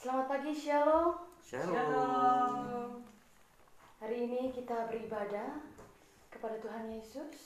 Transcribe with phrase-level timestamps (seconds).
[0.00, 1.12] Selamat pagi Shalom.
[1.44, 3.04] Shalom.
[4.00, 5.60] Hari ini kita beribadah
[6.32, 7.36] kepada Tuhan Yesus.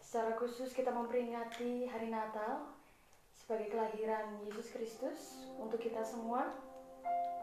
[0.00, 2.64] Secara khusus kita memperingati hari Natal
[3.36, 6.56] sebagai kelahiran Yesus Kristus untuk kita semua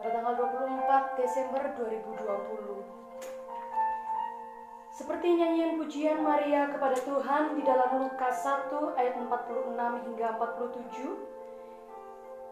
[0.02, 1.62] pada tanggal 24 Desember
[2.10, 2.90] 2020.
[4.90, 9.78] Seperti nyanyian pujian Maria kepada Tuhan di dalam Lukas 1 ayat 46
[10.10, 11.39] hingga 47.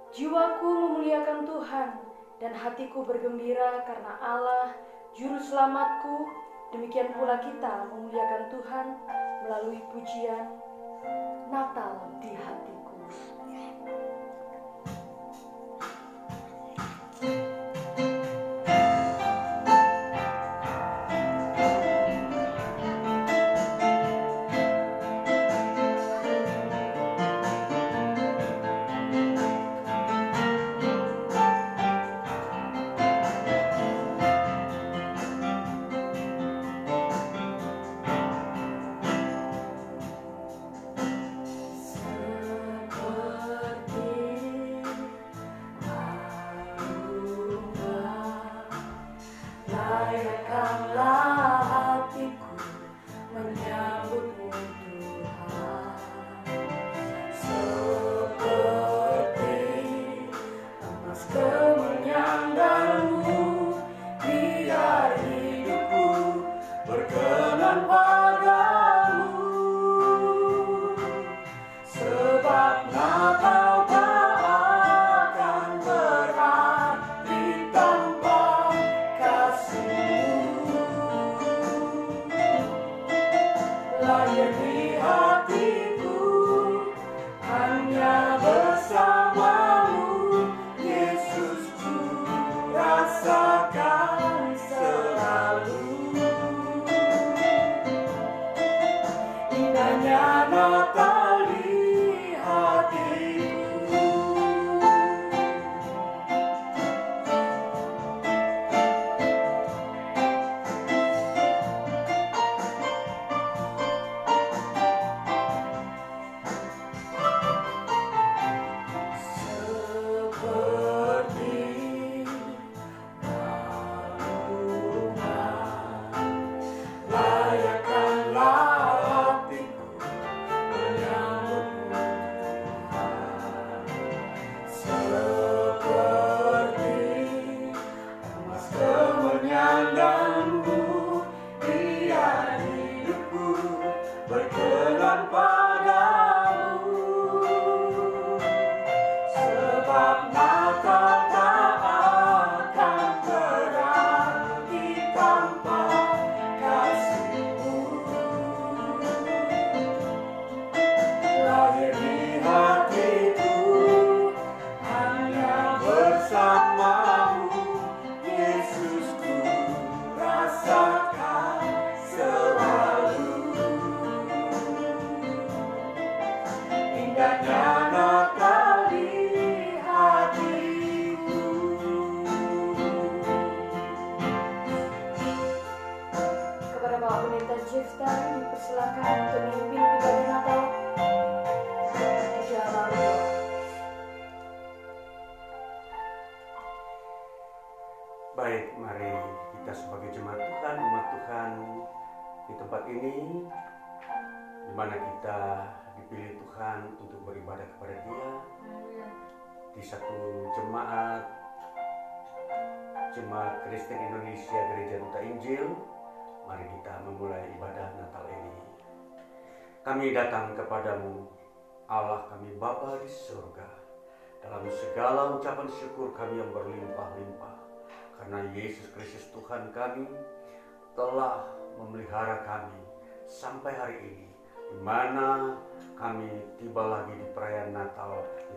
[0.08, 1.88] Jiwaku memuliakan Tuhan
[2.40, 4.72] dan hatiku bergembira karena Allah
[5.12, 6.24] juru selamatku.
[6.72, 8.86] Demikian pula kita memuliakan Tuhan
[9.44, 10.48] melalui pujian
[11.48, 12.77] Natal di hatiku.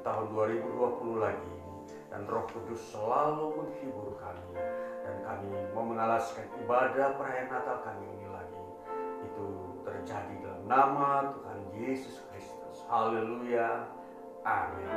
[0.01, 1.55] Tahun 2020 lagi
[2.09, 4.57] dan Roh Kudus selalu menghibur kami
[5.05, 8.61] dan kami mau mengalaskan ibadah perayaan Natal kami ini lagi.
[9.21, 9.45] Itu
[9.85, 12.83] terjadi dalam nama Tuhan Yesus Kristus.
[12.89, 13.85] Haleluya.
[14.41, 14.89] Amin.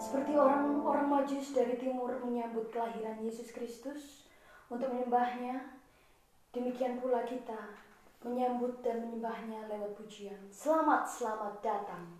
[0.00, 4.26] Seperti orang-orang Majus dari timur menyambut kelahiran Yesus Kristus
[4.72, 5.79] untuk menyembahnya,
[6.50, 7.78] Demikian pula kita
[8.20, 10.50] menyambut dan menyembahnya lewat pujian.
[10.52, 12.19] Selamat, selamat datang.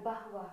[0.00, 0.48] bahwa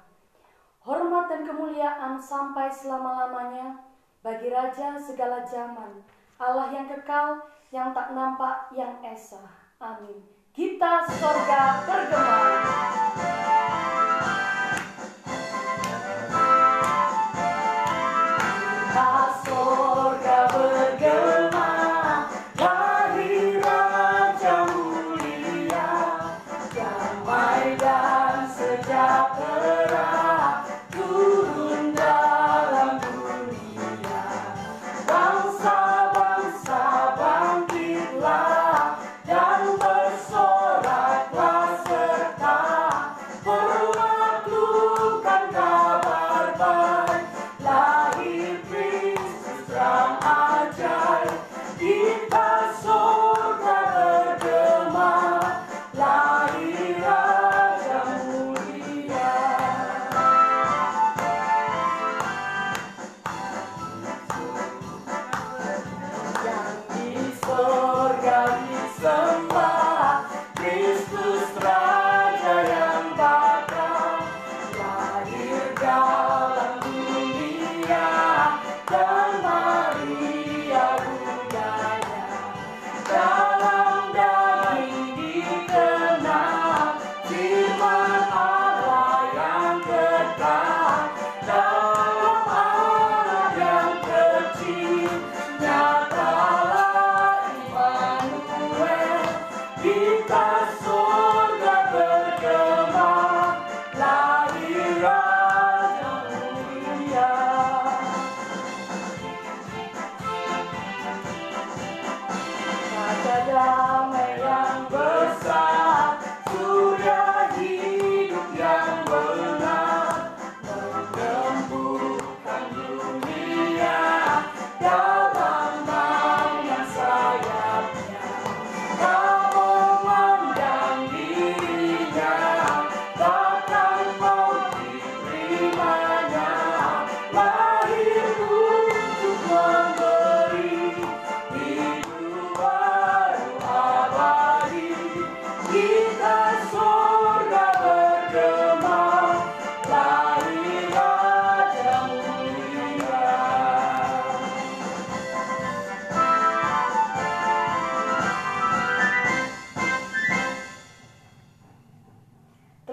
[0.83, 3.83] hormat dan kemuliaan sampai selama-lamanya
[4.23, 6.03] bagi Raja segala zaman,
[6.39, 9.43] Allah yang kekal, yang tak nampak, yang esa.
[9.79, 10.23] Amin.
[10.55, 13.46] Kita sorga bergema.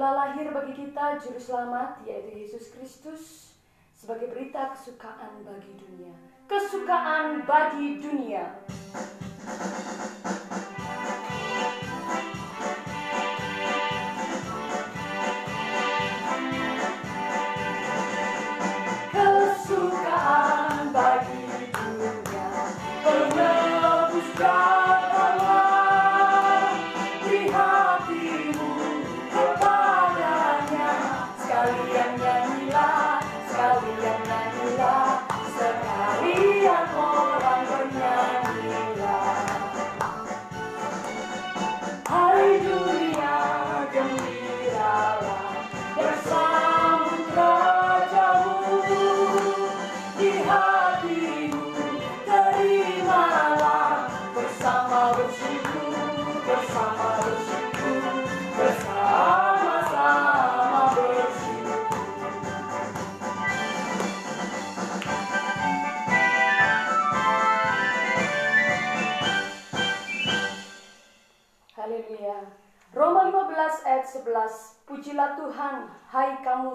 [0.04, 3.56] telah lahir bagi kita juru selamat yaitu Yesus Kristus
[3.96, 6.12] sebagai berita kesukaan bagi dunia.
[6.44, 8.52] Kesukaan bagi dunia.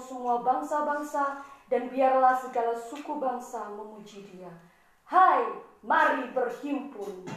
[0.10, 4.50] semua bangsa-bangsa dan biarlah segala suku bangsa memuji dia.
[5.06, 5.46] Hai,
[5.86, 7.30] mari berhimpun.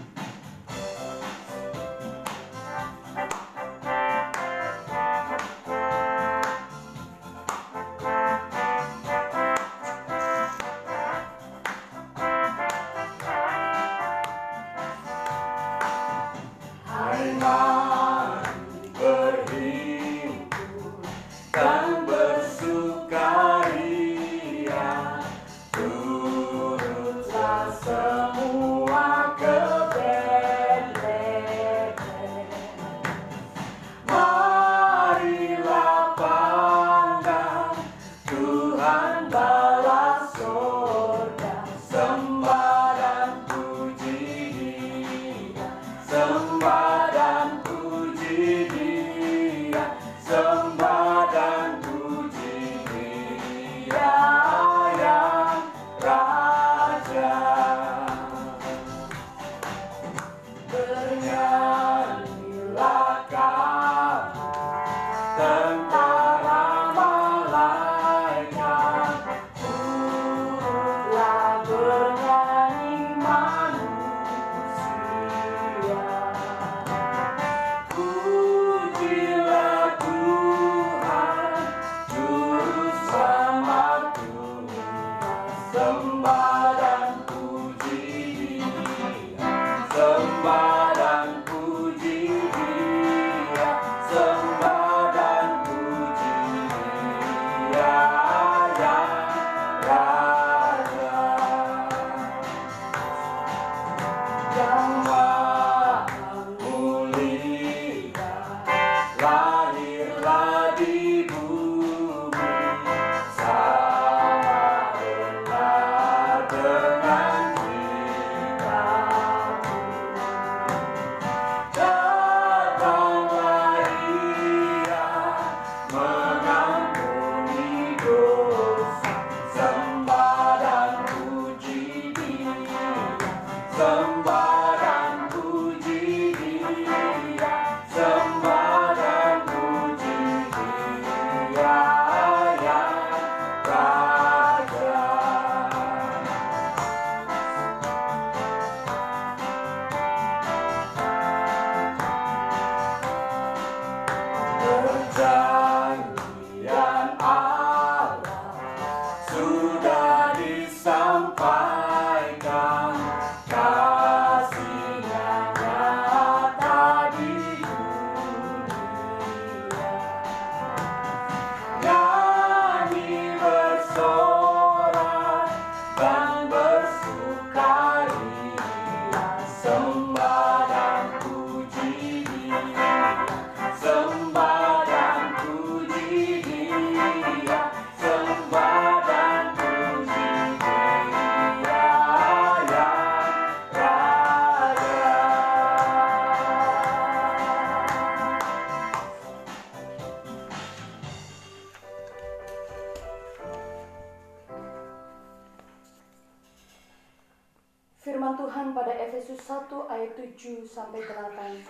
[210.15, 211.65] 7 sampai 8.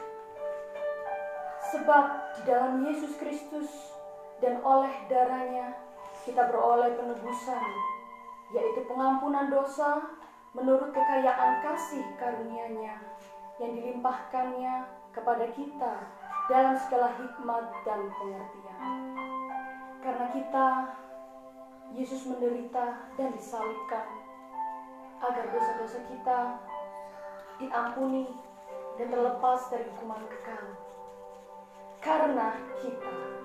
[1.72, 2.04] Sebab
[2.36, 3.70] di dalam Yesus Kristus
[4.42, 5.72] dan oleh darahnya
[6.26, 7.64] kita beroleh penebusan,
[8.52, 10.02] yaitu pengampunan dosa
[10.52, 13.00] menurut kekayaan kasih karunia-Nya
[13.62, 14.84] yang dilimpahkannya
[15.14, 15.94] kepada kita
[16.50, 18.78] dalam segala hikmat dan pengertian.
[20.02, 20.66] Karena kita,
[21.94, 24.06] Yesus menderita dan disalibkan
[25.22, 26.38] agar dosa-dosa kita
[27.62, 28.34] diampuni
[28.98, 30.64] dan terlepas dari hukuman kekal.
[32.02, 33.41] Karena kita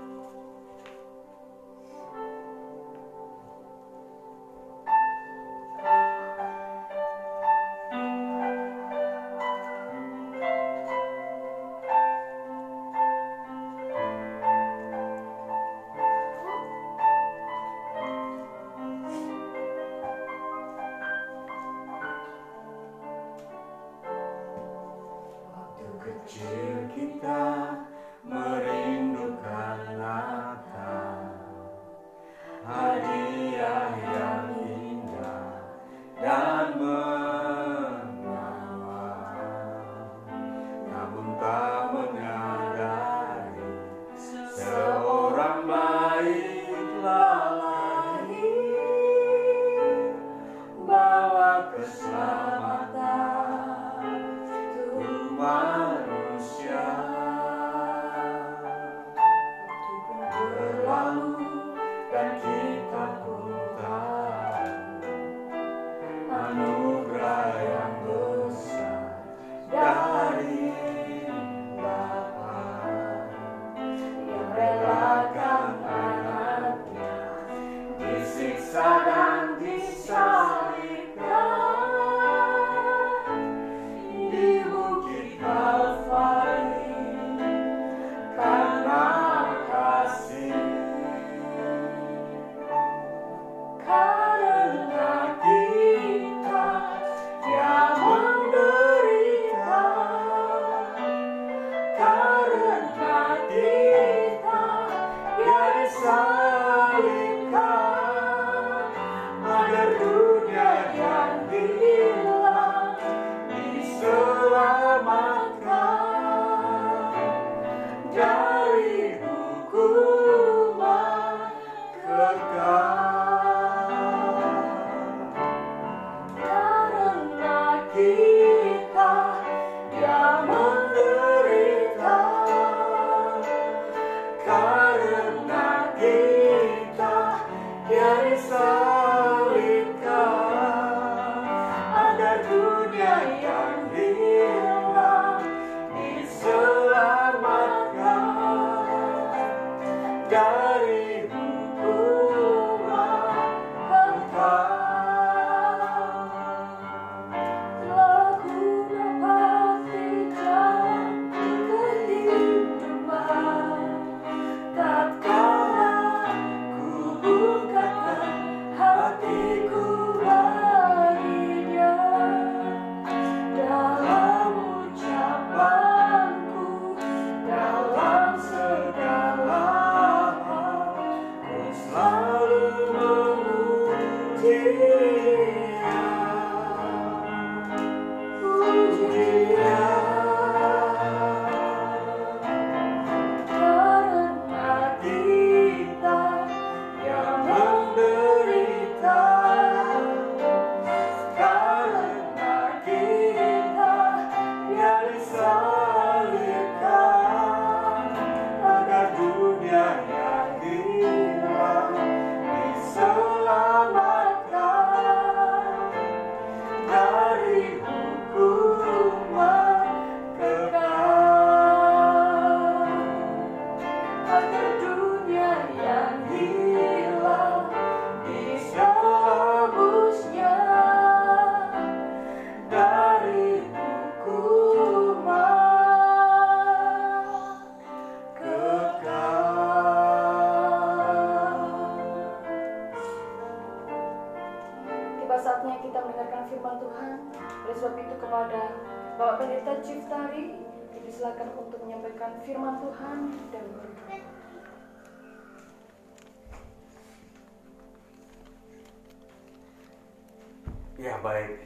[261.17, 261.57] Ya baik,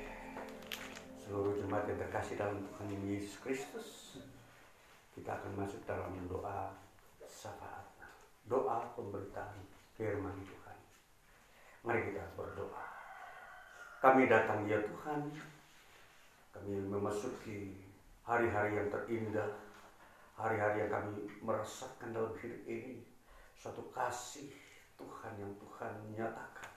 [1.20, 4.16] seluruh jemaat yang terkasih dalam Tuhan Yesus Kristus,
[5.12, 6.72] kita akan masuk dalam doa
[7.28, 7.84] syafaat,
[8.48, 9.60] doa pemberitaan
[10.00, 10.78] firman Tuhan.
[11.84, 12.80] Mari kita berdoa.
[14.00, 15.36] Kami datang ya Tuhan,
[16.56, 17.76] kami memasuki
[18.24, 19.52] hari-hari yang terindah,
[20.40, 23.04] hari-hari yang kami merasakan dalam hidup ini,
[23.60, 24.48] suatu kasih
[24.96, 26.72] Tuhan yang Tuhan nyatakan,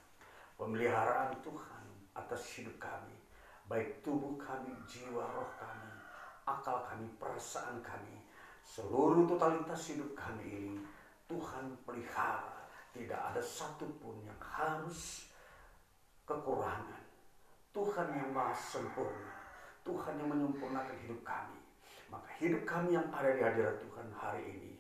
[0.59, 1.84] pemeliharaan Tuhan
[2.15, 3.15] atas hidup kami,
[3.67, 5.93] baik tubuh kami, jiwa, roh kami,
[6.47, 8.23] akal kami, perasaan kami,
[8.63, 10.75] seluruh totalitas hidup kami ini,
[11.27, 15.31] Tuhan pelihara, tidak ada satupun yang harus
[16.25, 17.03] kekurangan.
[17.75, 19.35] Tuhan yang maha sempurna,
[19.83, 21.59] Tuhan yang menyempurnakan hidup kami.
[22.07, 24.74] Maka hidup kami yang ada di hadirat Tuhan hari ini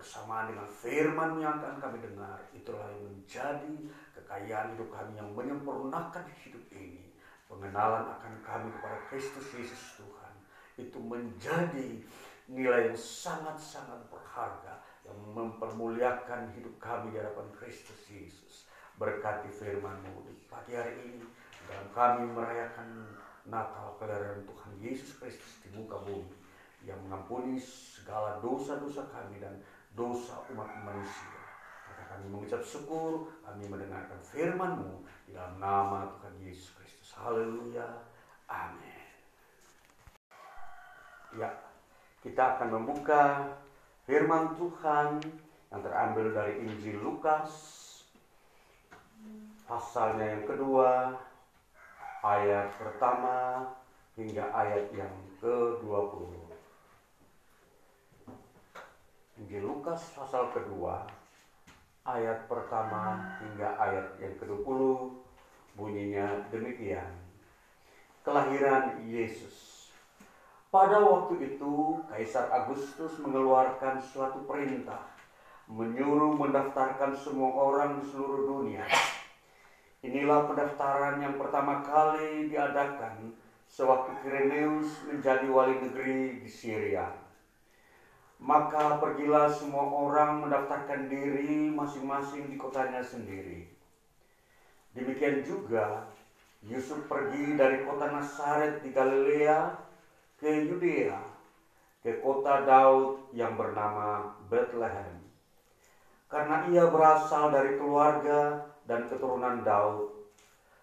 [0.00, 3.76] bersamaan dengan firman yang akan kami dengar itulah yang menjadi
[4.16, 7.12] kekayaan hidup kami yang menyempurnakan hidup ini.
[7.44, 10.34] Pengenalan akan kami kepada Kristus Yesus Tuhan.
[10.80, 12.00] Itu menjadi
[12.48, 18.64] nilai yang sangat-sangat berharga yang mempermuliakan hidup kami di hadapan Kristus Yesus.
[18.96, 21.28] Berkati firman-Mu di pagi hari ini.
[21.68, 23.04] Dalam kami merayakan
[23.44, 26.40] Natal kelahiran Tuhan Yesus Kristus di muka bumi
[26.84, 29.60] yang mengampuni segala dosa-dosa kami dan
[29.94, 31.40] dosa umat manusia.
[31.90, 37.10] Maka kami mengucap syukur, kami mendengarkan firman-Mu di dalam nama Tuhan Yesus Kristus.
[37.14, 37.86] Haleluya.
[38.50, 39.02] Amin.
[41.38, 41.50] Ya,
[42.22, 43.54] kita akan membuka
[44.02, 45.22] firman Tuhan
[45.70, 47.80] yang terambil dari Injil Lukas
[49.70, 51.14] pasalnya yang kedua
[52.26, 53.62] ayat pertama
[54.18, 56.34] hingga ayat yang ke-20.
[59.40, 61.00] Injil Lukas pasal kedua
[62.04, 64.80] ayat pertama hingga ayat yang ke-20
[65.80, 67.08] bunyinya demikian.
[68.20, 69.88] Kelahiran Yesus.
[70.68, 75.08] Pada waktu itu Kaisar Agustus mengeluarkan suatu perintah
[75.70, 78.84] menyuruh mendaftarkan semua orang di seluruh dunia.
[80.04, 83.32] Inilah pendaftaran yang pertama kali diadakan
[83.70, 87.19] sewaktu Kireneus menjadi wali negeri di Syria.
[88.40, 93.68] Maka pergilah semua orang mendaftarkan diri masing-masing di kotanya sendiri.
[94.96, 96.08] Demikian juga
[96.64, 99.76] Yusuf pergi dari kota Nazaret di Galilea
[100.40, 101.20] ke Yudea,
[102.00, 105.20] ke kota Daud yang bernama Bethlehem.
[106.32, 108.56] Karena ia berasal dari keluarga
[108.88, 110.16] dan keturunan Daud,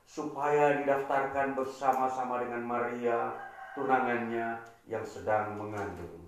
[0.05, 3.33] supaya didaftarkan bersama-sama dengan Maria,
[3.73, 6.26] tunangannya yang sedang mengandung.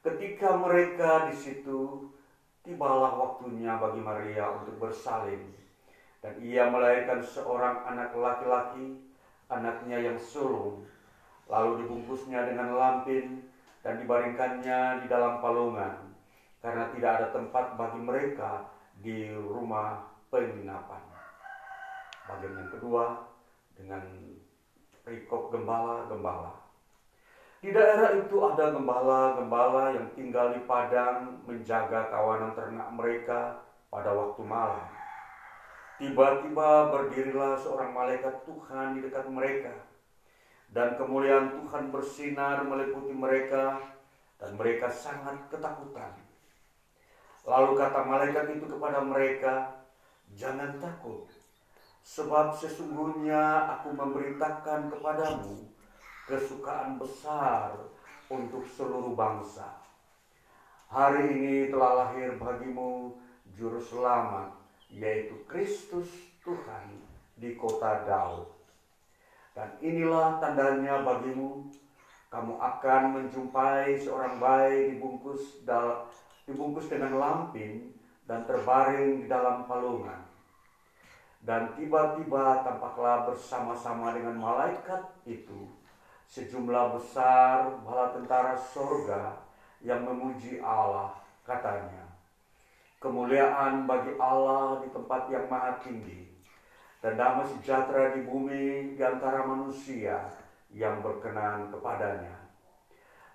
[0.00, 2.08] Ketika mereka di situ,
[2.64, 5.44] tibalah waktunya bagi Maria untuk bersalin,
[6.24, 8.96] dan ia melahirkan seorang anak laki-laki,
[9.52, 10.80] anaknya yang sulung,
[11.48, 13.44] lalu dibungkusnya dengan lampin
[13.84, 16.16] dan dibaringkannya di dalam palungan,
[16.64, 20.00] karena tidak ada tempat bagi mereka di rumah
[20.32, 21.00] penginapan.
[22.24, 23.04] Bagian yang kedua
[23.76, 24.04] dengan
[25.04, 26.59] perikop gembala-gembala.
[27.60, 33.60] Di daerah itu ada gembala-gembala yang tinggal di padang menjaga kawanan ternak mereka
[33.92, 34.88] pada waktu malam.
[36.00, 39.76] Tiba-tiba berdirilah seorang malaikat Tuhan di dekat mereka.
[40.72, 43.76] Dan kemuliaan Tuhan bersinar meliputi mereka
[44.40, 46.16] dan mereka sangat ketakutan.
[47.44, 49.68] Lalu kata malaikat itu kepada mereka,
[50.32, 51.28] "Jangan takut,
[52.00, 55.69] sebab sesungguhnya aku memberitakan kepadamu
[56.30, 57.74] kesukaan besar
[58.30, 59.66] untuk seluruh bangsa.
[60.86, 63.18] Hari ini telah lahir bagimu
[63.50, 64.54] juru selamat,
[64.94, 66.06] yaitu Kristus
[66.46, 67.02] Tuhan
[67.34, 68.46] di kota Daud.
[69.50, 71.66] Dan inilah tandanya bagimu,
[72.30, 76.06] kamu akan menjumpai seorang bayi dibungkus dal
[76.46, 77.90] dibungkus dengan lampin
[78.30, 80.22] dan terbaring di dalam palungan.
[81.42, 85.79] Dan tiba-tiba tampaklah bersama-sama dengan malaikat itu
[86.30, 89.42] sejumlah besar bala tentara sorga
[89.82, 92.06] yang memuji Allah katanya.
[93.02, 96.30] Kemuliaan bagi Allah di tempat yang maha tinggi
[97.02, 100.30] dan damai sejahtera di bumi di antara manusia
[100.70, 102.38] yang berkenan kepadanya.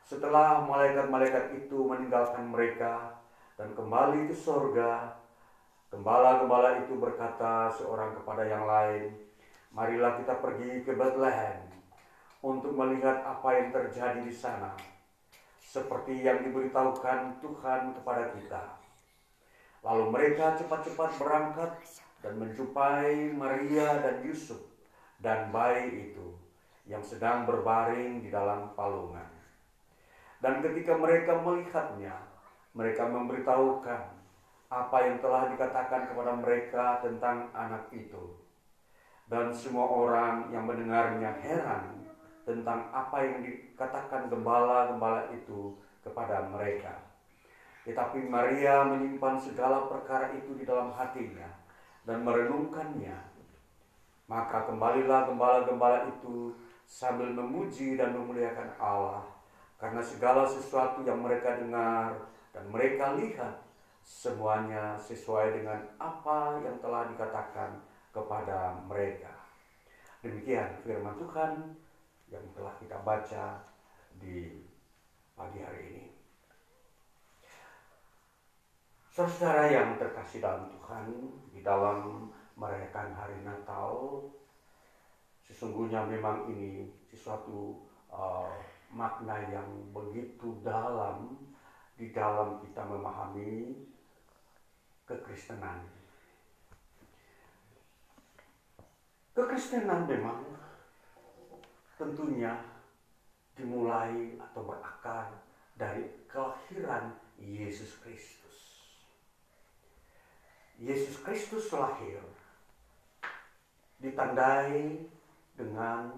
[0.06, 3.20] Setelah malaikat-malaikat itu meninggalkan mereka
[3.58, 5.18] dan kembali ke sorga,
[5.90, 9.18] gembala-gembala itu berkata seorang kepada yang lain,
[9.76, 11.75] Marilah kita pergi ke Bethlehem
[12.46, 14.78] untuk melihat apa yang terjadi di sana,
[15.58, 18.64] seperti yang diberitahukan Tuhan kepada kita.
[19.82, 21.74] Lalu mereka cepat-cepat berangkat
[22.22, 24.62] dan menjumpai Maria dan Yusuf
[25.18, 26.38] dan bayi itu
[26.86, 29.26] yang sedang berbaring di dalam palungan.
[30.38, 32.14] Dan ketika mereka melihatnya,
[32.78, 34.04] mereka memberitahukan
[34.70, 38.38] apa yang telah dikatakan kepada mereka tentang anak itu.
[39.26, 42.05] Dan semua orang yang mendengarnya heran
[42.46, 45.74] tentang apa yang dikatakan gembala-gembala itu
[46.06, 47.02] kepada mereka.
[47.86, 51.50] Tetapi Maria menyimpan segala perkara itu di dalam hatinya
[52.06, 53.18] dan merenungkannya.
[54.26, 56.54] Maka kembalilah gembala-gembala itu
[56.86, 59.26] sambil memuji dan memuliakan Allah
[59.82, 62.14] karena segala sesuatu yang mereka dengar
[62.54, 63.62] dan mereka lihat
[64.06, 67.82] semuanya sesuai dengan apa yang telah dikatakan
[68.14, 69.34] kepada mereka.
[70.22, 71.74] Demikian firman Tuhan
[72.30, 73.62] yang telah kita baca
[74.18, 74.66] di
[75.36, 76.06] pagi hari ini.
[79.16, 81.08] Saudara yang terkasih dalam Tuhan,
[81.56, 82.28] di dalam
[82.60, 84.20] merayakan hari Natal,
[85.48, 87.80] sesungguhnya memang ini sesuatu
[88.12, 88.52] uh,
[88.92, 91.32] makna yang begitu dalam
[91.96, 93.72] di dalam kita memahami
[95.08, 95.80] kekristenan.
[99.32, 100.44] Kekristenan memang
[101.96, 102.60] tentunya
[103.56, 105.32] dimulai atau berakar
[105.80, 108.58] dari kelahiran Yesus Kristus.
[110.76, 112.20] Yesus Kristus lahir
[114.04, 115.08] ditandai
[115.56, 116.12] dengan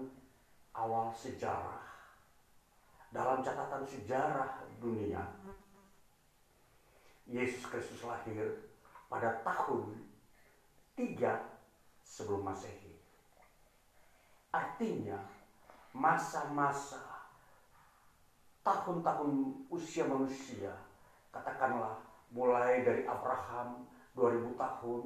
[0.74, 1.86] awal sejarah.
[3.14, 5.22] Dalam catatan sejarah dunia,
[7.30, 8.66] Yesus Kristus lahir
[9.06, 9.94] pada tahun
[10.98, 11.22] 3
[12.02, 12.98] sebelum Masehi.
[14.52, 15.37] Artinya,
[15.96, 17.00] masa-masa
[18.62, 20.72] tahun-tahun usia manusia
[21.32, 21.96] katakanlah
[22.28, 25.02] mulai dari Abraham 2000 tahun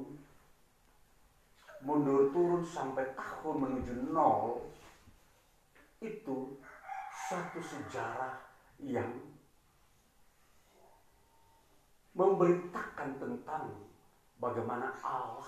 [1.83, 4.67] mundur turun sampai tahun menuju nol
[6.03, 6.59] itu
[7.31, 8.35] satu sejarah
[8.83, 9.11] yang
[12.13, 13.71] memberitakan tentang
[14.37, 15.47] bagaimana Allah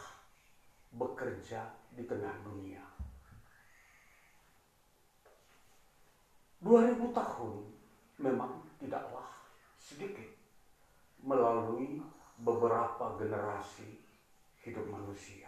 [0.95, 2.94] bekerja di tengah dunia.
[6.65, 7.54] 2000 tahun
[8.17, 9.30] memang tidaklah
[9.78, 10.25] sedikit
[11.21, 12.01] melalui
[12.41, 14.01] beberapa generasi
[14.65, 15.45] hidup manusia.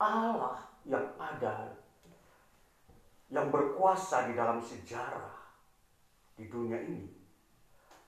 [0.00, 1.76] Allah yang ada,
[3.28, 5.44] yang berkuasa di dalam sejarah
[6.40, 7.12] di dunia ini,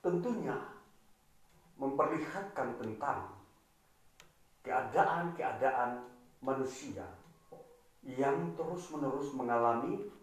[0.00, 0.56] tentunya
[1.76, 3.28] memperlihatkan tentang
[4.64, 6.00] keadaan-keadaan
[6.40, 7.04] manusia
[8.04, 10.17] yang terus-menerus mengalami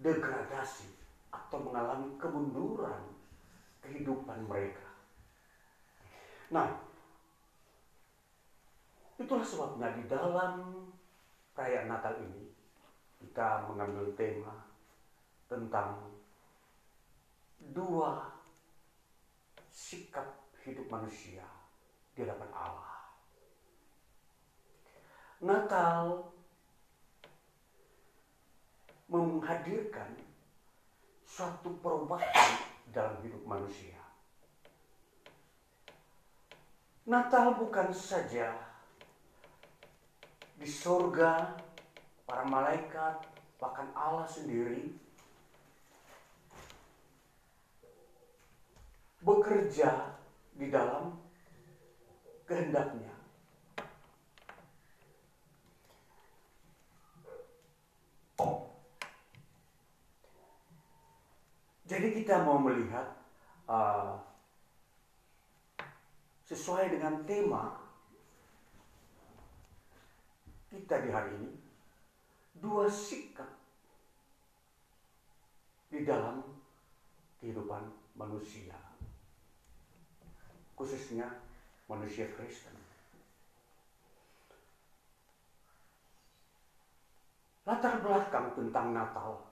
[0.00, 0.92] degradasi
[1.32, 3.02] atau mengalami kemunduran
[3.80, 4.86] kehidupan mereka.
[6.52, 6.68] Nah,
[9.16, 10.86] itulah sebabnya di dalam
[11.56, 12.44] perayaan Natal ini
[13.22, 14.54] kita mengambil tema
[15.48, 16.12] tentang
[17.72, 18.28] dua
[19.72, 20.26] sikap
[20.62, 21.44] hidup manusia
[22.12, 22.96] di hadapan Allah.
[25.40, 26.32] Natal
[29.06, 30.10] menghadirkan
[31.26, 32.52] suatu perubahan
[32.90, 33.98] dalam hidup manusia.
[37.06, 38.50] Natal bukan saja
[40.58, 41.54] di surga
[42.26, 43.22] para malaikat
[43.62, 44.90] bahkan Allah sendiri
[49.22, 50.18] bekerja
[50.54, 51.14] di dalam
[52.46, 53.15] kehendaknya.
[61.86, 63.14] Jadi kita mau melihat
[63.70, 64.18] uh,
[66.42, 67.78] sesuai dengan tema
[70.66, 71.50] kita di hari ini
[72.58, 73.46] dua sikap
[75.86, 76.42] di dalam
[77.38, 77.86] kehidupan
[78.18, 78.74] manusia
[80.74, 81.24] khususnya
[81.86, 82.74] manusia Kristen.
[87.66, 89.45] Latar belakang tentang Natal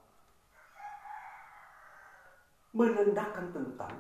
[2.75, 3.95] menandakan tentang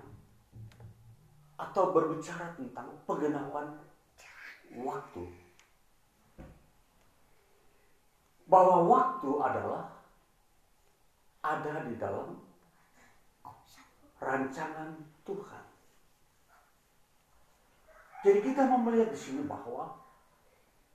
[1.55, 3.79] atau berbicara tentang penggenapan
[4.83, 5.23] waktu.
[8.45, 9.87] Bahwa waktu adalah
[11.41, 12.35] ada di dalam
[14.19, 14.91] rancangan
[15.23, 15.65] Tuhan.
[18.25, 19.93] Jadi kita mau melihat di sini bahwa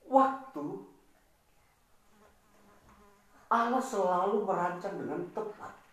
[0.04, 0.66] waktu
[3.50, 5.89] Allah selalu merancang dengan tepat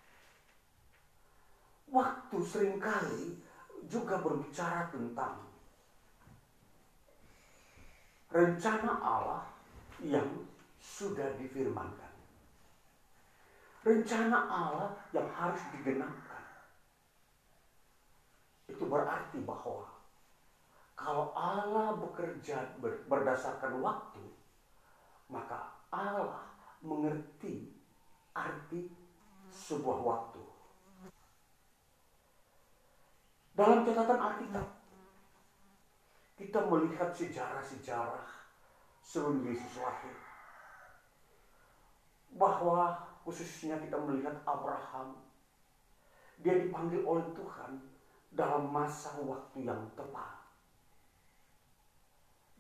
[1.91, 3.39] waktu sering kali
[3.87, 5.47] juga berbicara tentang
[8.27, 9.43] rencana Allah
[10.03, 10.27] yang
[10.77, 12.11] sudah difirmankan.
[13.87, 16.43] Rencana Allah yang harus digenapkan.
[18.67, 19.87] Itu berarti bahwa
[20.97, 22.75] kalau Allah bekerja
[23.07, 24.19] berdasarkan waktu,
[25.31, 26.51] maka Allah
[26.83, 27.71] mengerti
[28.35, 28.91] arti
[29.47, 30.46] sebuah waktu.
[33.57, 34.69] Dalam catatan Alkitab,
[36.37, 38.29] kita melihat sejarah-sejarah
[39.01, 40.13] sebelum Yesus lahir.
[42.37, 45.17] Bahwa khususnya kita melihat Abraham,
[46.37, 47.81] dia dipanggil oleh Tuhan
[48.29, 50.37] dalam masa waktu yang tepat.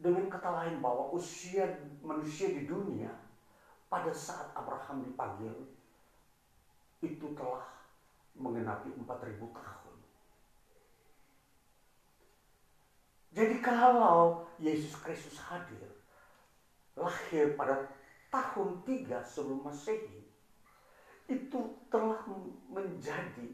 [0.01, 3.13] Dengan kata lain bahwa usia manusia di dunia
[3.85, 5.53] pada saat Abraham dipanggil
[7.05, 7.69] itu telah
[8.33, 9.86] mengenapi 4000 tahun.
[13.31, 15.85] Jadi kalau Yesus Kristus hadir,
[16.97, 17.85] lahir pada
[18.31, 20.25] tahun 3 sebelum Masehi,
[21.27, 21.59] itu
[21.91, 22.23] telah
[22.71, 23.51] menjadi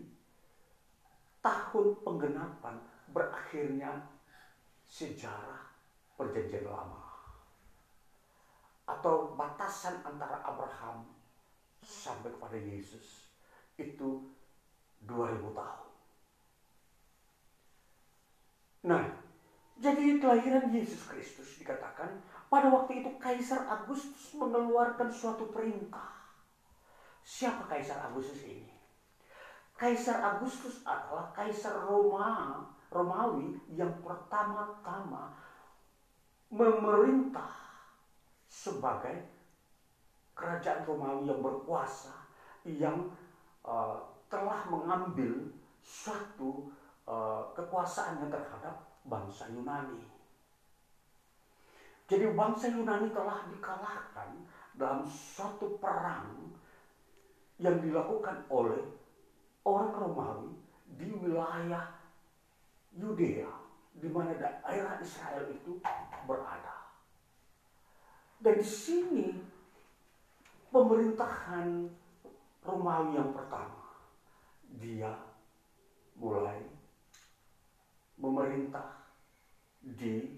[1.42, 3.98] tahun penggenapan berakhirnya
[4.86, 5.66] sejarah
[6.16, 7.02] perjanjian lama.
[8.88, 11.10] Atau batasan antara Abraham
[11.82, 13.28] sampai kepada Yesus
[13.76, 14.22] itu
[15.04, 15.92] 2000 tahun.
[18.84, 19.23] Nah,
[19.78, 26.14] jadi kelahiran Yesus Kristus dikatakan pada waktu itu Kaisar Agustus mengeluarkan suatu perintah.
[27.26, 28.70] Siapa Kaisar Agustus ini?
[29.74, 32.62] Kaisar Agustus adalah Kaisar Roma,
[32.94, 35.34] Romawi yang pertama-tama
[36.54, 37.50] memerintah
[38.46, 39.26] sebagai
[40.38, 42.14] kerajaan Romawi yang berkuasa
[42.62, 43.10] yang
[43.66, 43.98] uh,
[44.30, 45.50] telah mengambil
[45.82, 46.70] suatu
[47.10, 50.02] uh, kekuasaannya terhadap bangsa Yunani.
[52.08, 54.30] Jadi bangsa Yunani telah dikalahkan
[54.76, 56.52] dalam suatu perang
[57.62, 58.82] yang dilakukan oleh
[59.64, 60.52] orang Romawi
[61.00, 61.88] di wilayah
[62.94, 63.52] Yudea
[63.94, 65.80] di mana daerah Israel itu
[66.26, 66.92] berada.
[68.44, 69.28] Dan di sini
[70.74, 71.88] pemerintahan
[72.66, 73.84] Romawi yang pertama
[74.82, 75.14] dia
[76.18, 76.60] mulai
[78.24, 78.88] memerintah
[79.84, 80.32] di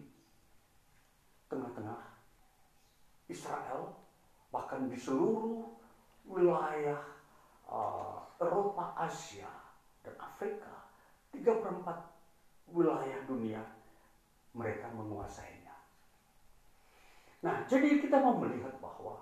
[1.46, 2.02] tengah-tengah
[3.30, 3.94] Israel,
[4.50, 5.62] bahkan di seluruh
[6.26, 6.98] wilayah
[7.70, 9.50] uh, Eropa, Asia,
[10.02, 10.74] dan Afrika,
[11.30, 12.02] tiga perempat
[12.74, 13.62] wilayah dunia
[14.58, 15.76] mereka menguasainya.
[17.46, 19.22] Nah, jadi kita mau melihat bahwa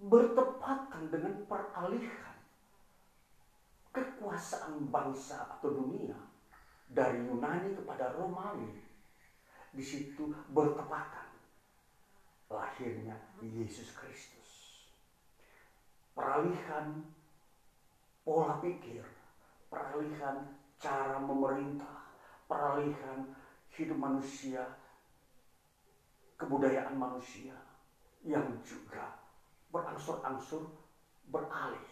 [0.00, 2.32] bertepatan dengan peralihan
[3.92, 6.31] kekuasaan bangsa atau dunia
[6.92, 8.68] dari Yunani kepada Romawi.
[9.72, 11.32] Di situ bertepatan
[12.52, 14.50] lahirnya Yesus Kristus.
[16.12, 17.00] Peralihan
[18.20, 19.00] pola pikir,
[19.72, 20.44] peralihan
[20.76, 22.04] cara memerintah,
[22.44, 23.32] peralihan
[23.72, 24.60] hidup manusia,
[26.36, 27.56] kebudayaan manusia
[28.20, 29.16] yang juga
[29.72, 30.68] berangsur-angsur
[31.32, 31.88] beralih.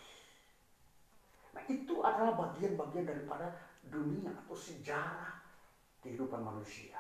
[1.57, 5.41] Nah itu adalah bagian-bagian daripada dunia atau sejarah
[6.01, 6.97] kehidupan manusia.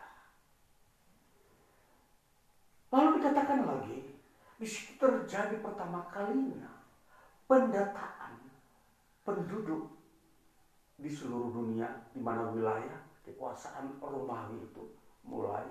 [2.91, 3.99] Lalu dikatakan lagi,
[4.59, 6.69] di situ terjadi pertama kalinya
[7.47, 8.35] pendataan
[9.25, 9.89] penduduk
[11.01, 14.85] di seluruh dunia di mana wilayah kekuasaan Romawi itu
[15.25, 15.65] mulai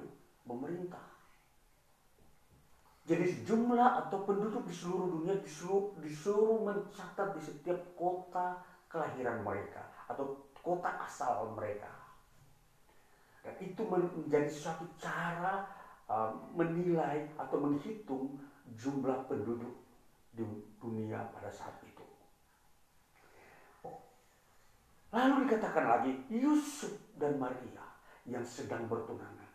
[0.48, 1.06] memerintah.
[3.06, 9.86] Jadi jumlah atau penduduk di seluruh dunia disuruh, disuruh mencatat di setiap kota kelahiran mereka
[10.06, 11.89] atau kota asal mereka.
[13.41, 15.65] Dan itu menjadi suatu cara
[16.05, 18.38] uh, menilai atau menghitung
[18.77, 19.73] jumlah penduduk
[20.29, 20.45] di
[20.77, 22.05] dunia pada saat itu.
[25.10, 27.82] Lalu dikatakan lagi Yusuf dan Maria
[28.29, 29.49] yang sedang bertunangan.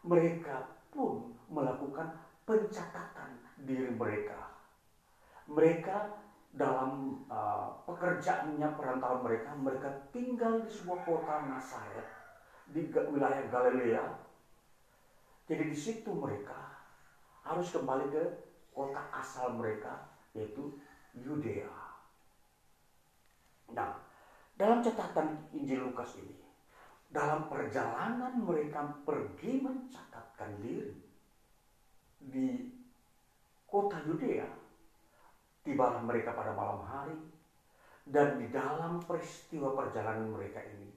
[0.00, 2.08] Mereka pun melakukan
[2.48, 3.36] pencatatan
[3.68, 4.48] diri mereka.
[5.44, 6.08] Mereka
[6.54, 12.08] dalam uh, pekerjaannya perantauan mereka, mereka tinggal di sebuah kota Nazaret
[12.72, 14.04] di wilayah Galilea.
[15.48, 16.56] Jadi di situ mereka
[17.44, 18.24] harus kembali ke
[18.72, 20.76] kota asal mereka yaitu
[21.16, 21.72] Yudea.
[23.72, 23.96] Nah,
[24.56, 26.36] dalam catatan Injil Lukas ini,
[27.08, 30.92] dalam perjalanan mereka pergi mencatatkan diri
[32.20, 32.68] di
[33.64, 34.67] kota Yudea,
[35.68, 37.20] tibalah mereka pada malam hari,
[38.08, 40.88] dan di dalam peristiwa perjalanan mereka ini,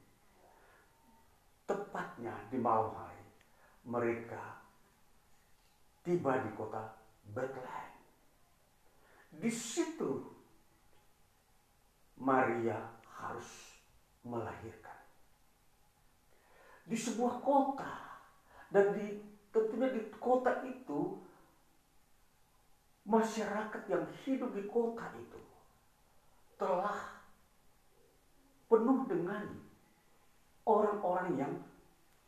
[1.67, 3.27] tepatnya di malam hari,
[3.83, 4.63] mereka
[6.07, 6.87] tiba di kota
[7.35, 7.91] Bethlehem.
[9.35, 10.23] Di situ
[12.15, 12.79] Maria
[13.19, 13.75] harus
[14.23, 15.01] melahirkan
[16.85, 17.95] di sebuah kota
[18.67, 19.19] dan di
[19.51, 21.19] tentunya di kota itu
[23.05, 25.41] masyarakat yang hidup di kota itu
[26.61, 26.93] telah
[28.69, 29.43] penuh dengan
[30.69, 31.53] orang-orang yang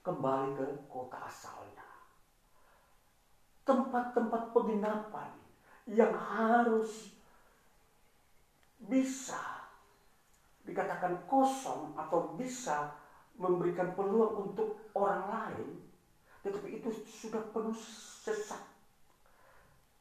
[0.01, 1.85] kembali ke kota asalnya.
[3.63, 5.31] Tempat-tempat penginapan
[5.87, 7.07] yang harus
[8.75, 9.39] bisa
[10.65, 12.91] dikatakan kosong atau bisa
[13.39, 15.67] memberikan peluang untuk orang lain,
[16.43, 17.75] tetapi itu sudah penuh
[18.25, 18.72] sesak.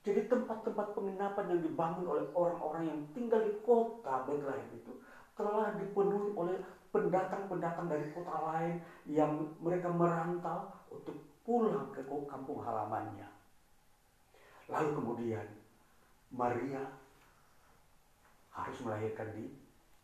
[0.03, 4.93] Jadi tempat-tempat penginapan yang dibangun oleh orang-orang yang tinggal di kota Bethlehem itu
[5.39, 6.59] telah dipenuhi oleh
[6.91, 11.15] pendatang-pendatang dari kota lain yang mereka merantau untuk
[11.47, 13.31] pulang ke kampung halamannya.
[14.67, 15.47] Lalu kemudian
[16.35, 16.83] Maria
[18.53, 19.47] harus melahirkan di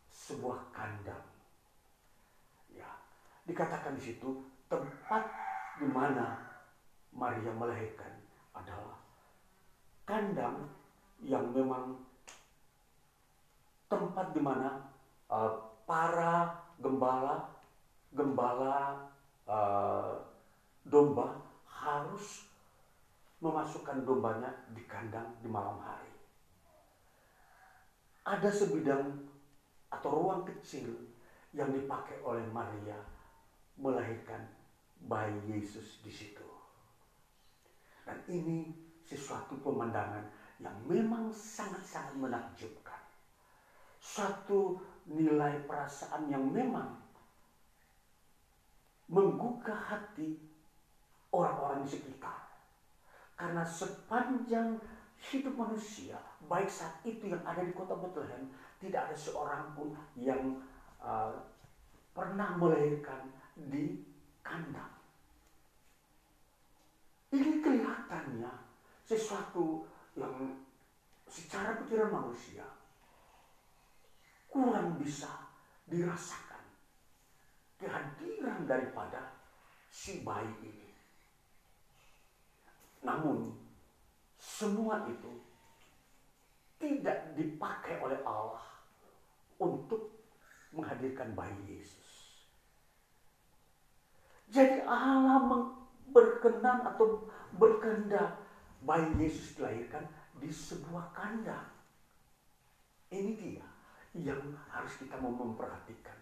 [0.07, 1.29] sebuah kandang
[3.49, 4.29] Dikatakan di situ
[4.69, 5.25] tempat
[5.81, 6.37] di mana
[7.17, 8.13] Maria melahirkan
[8.53, 8.98] adalah
[10.09, 10.65] kandang
[11.21, 11.93] yang memang
[13.85, 14.89] tempat di mana
[15.29, 15.53] uh,
[15.85, 16.49] para
[16.81, 17.45] gembala
[18.09, 19.05] gembala
[19.45, 20.17] uh,
[20.81, 21.37] domba
[21.69, 22.49] harus
[23.37, 26.09] memasukkan dombanya di kandang di malam hari.
[28.25, 29.29] Ada sebidang
[29.93, 30.89] atau ruang kecil
[31.53, 32.97] yang dipakai oleh Maria
[33.77, 34.41] melahirkan
[35.05, 36.45] bayi Yesus di situ.
[38.03, 40.21] Dan ini sesuatu pemandangan
[40.61, 43.01] yang memang sangat-sangat menakjubkan.
[43.97, 44.77] Suatu
[45.09, 46.93] nilai perasaan yang memang
[49.09, 50.37] menggugah hati
[51.33, 52.37] orang-orang di sekitar.
[53.33, 54.77] Karena sepanjang
[55.31, 58.45] hidup manusia, baik saat itu yang ada di kota Bethlehem,
[58.77, 60.61] tidak ada seorang pun yang
[61.01, 61.33] uh,
[62.13, 64.05] pernah melahirkan di
[64.45, 64.91] kandang.
[67.33, 68.68] Ini kelihatannya
[69.09, 70.53] sesuatu yang
[71.25, 72.61] secara pikiran manusia
[74.53, 75.49] kurang bisa
[75.89, 76.61] dirasakan
[77.81, 79.33] kehadiran daripada
[79.89, 80.89] si bayi ini.
[83.01, 83.49] Namun
[84.37, 85.41] semua itu
[86.77, 88.61] tidak dipakai oleh Allah
[89.57, 90.13] untuk
[90.69, 92.45] menghadirkan bayi Yesus.
[94.53, 95.41] Jadi Allah
[96.09, 97.25] berkenan atau
[97.57, 98.48] berkehendak
[98.83, 100.05] bayi Yesus dilahirkan
[100.39, 101.67] di sebuah kandang.
[103.09, 103.67] Ini dia
[104.15, 106.15] yang harus kita mau memperhatikan.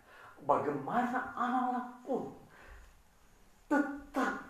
[0.44, 2.34] Bagaimana Allah pun
[3.68, 4.48] tetap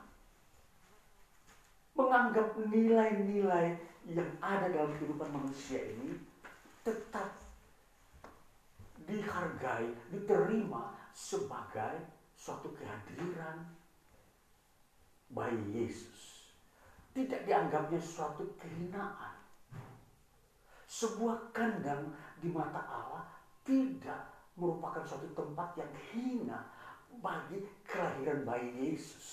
[1.98, 3.74] menganggap nilai-nilai
[4.08, 6.16] yang ada dalam kehidupan manusia ini
[6.86, 7.36] tetap
[9.08, 12.06] dihargai, diterima sebagai
[12.38, 13.66] suatu kehadiran
[15.34, 16.37] bayi Yesus.
[17.18, 19.34] Tidak dianggapnya suatu kehinaan.
[20.86, 23.26] Sebuah kandang di mata Allah
[23.66, 24.22] tidak
[24.54, 26.62] merupakan suatu tempat yang hina
[27.18, 29.26] bagi kelahiran bayi Yesus.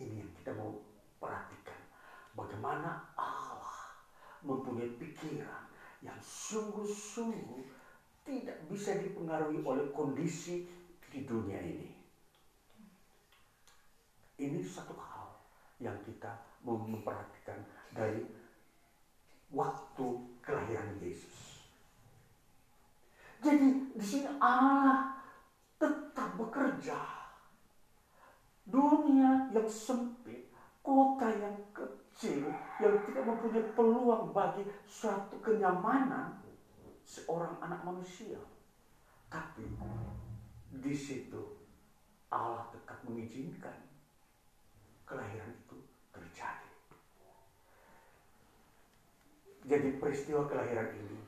[0.00, 0.72] Ini yang kita mau
[1.20, 1.76] perhatikan.
[2.32, 3.92] Bagaimana Allah
[4.40, 5.68] mempunyai pikiran
[6.00, 7.68] yang sungguh-sungguh
[8.24, 10.64] tidak bisa dipengaruhi oleh kondisi
[11.12, 11.90] di dunia ini.
[14.38, 15.17] Ini satu hal
[15.78, 16.30] yang kita
[16.66, 17.62] mau memperhatikan
[17.94, 18.26] dari
[19.54, 20.06] waktu
[20.42, 21.62] kelahiran Yesus.
[23.38, 25.14] Jadi di sini Allah
[25.78, 26.98] tetap bekerja.
[28.68, 30.52] Dunia yang sempit,
[30.84, 32.52] kota yang kecil,
[32.82, 36.36] yang tidak mempunyai peluang bagi suatu kenyamanan
[37.00, 38.36] seorang anak manusia.
[39.32, 39.64] Tapi
[40.68, 41.40] di situ
[42.28, 43.88] Allah tetap mengizinkan
[45.08, 45.80] kelahiran itu
[46.12, 46.68] terjadi.
[49.68, 51.20] Jadi peristiwa kelahiran ini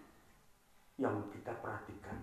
[0.97, 2.17] yang kita perhatikan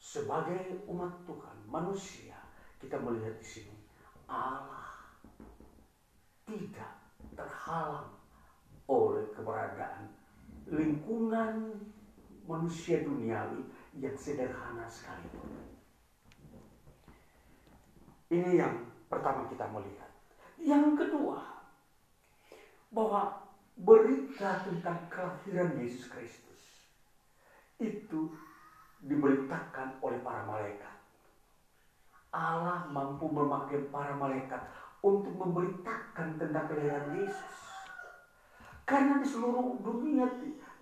[0.00, 2.32] sebagai umat Tuhan, manusia,
[2.80, 3.76] kita melihat di sini
[4.24, 4.88] Allah
[6.48, 6.92] tidak
[7.36, 8.08] terhalang
[8.88, 10.08] oleh keberadaan
[10.72, 11.76] lingkungan
[12.48, 13.68] manusia duniawi
[14.00, 15.52] yang sederhana sekalipun.
[18.32, 18.80] Ini yang
[19.12, 20.08] pertama kita melihat.
[20.56, 21.40] Yang kedua,
[22.88, 23.47] bahwa
[23.78, 26.62] berita tentang kelahiran Yesus Kristus
[27.78, 28.34] itu
[29.06, 30.94] diberitakan oleh para malaikat.
[32.34, 34.58] Allah mampu memakai para malaikat
[34.98, 37.56] untuk memberitakan tentang kelahiran Yesus.
[38.82, 40.26] Karena di seluruh dunia,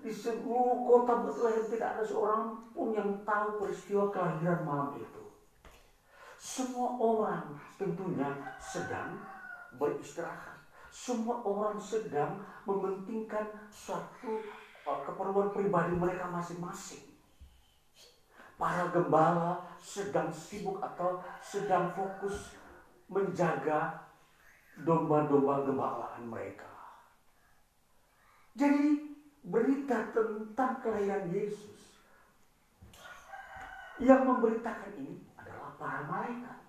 [0.00, 5.24] di seluruh kota Bethlehem tidak ada seorang pun yang tahu peristiwa kelahiran malam itu.
[6.40, 9.20] Semua orang tentunya sedang
[9.76, 10.55] beristirahat.
[10.96, 14.40] Semua orang sedang mementingkan suatu
[14.88, 17.04] uh, keperluan pribadi mereka masing-masing.
[18.56, 22.56] Para gembala sedang sibuk atau sedang fokus
[23.12, 24.08] menjaga
[24.80, 26.72] domba-domba gembalaan mereka.
[28.56, 29.12] Jadi
[29.44, 32.00] berita tentang kelahiran Yesus
[34.00, 36.60] yang memberitakan ini adalah para malaikat.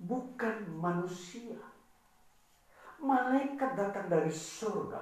[0.00, 1.75] Bukan manusia.
[3.00, 5.00] Malaikat datang dari surga.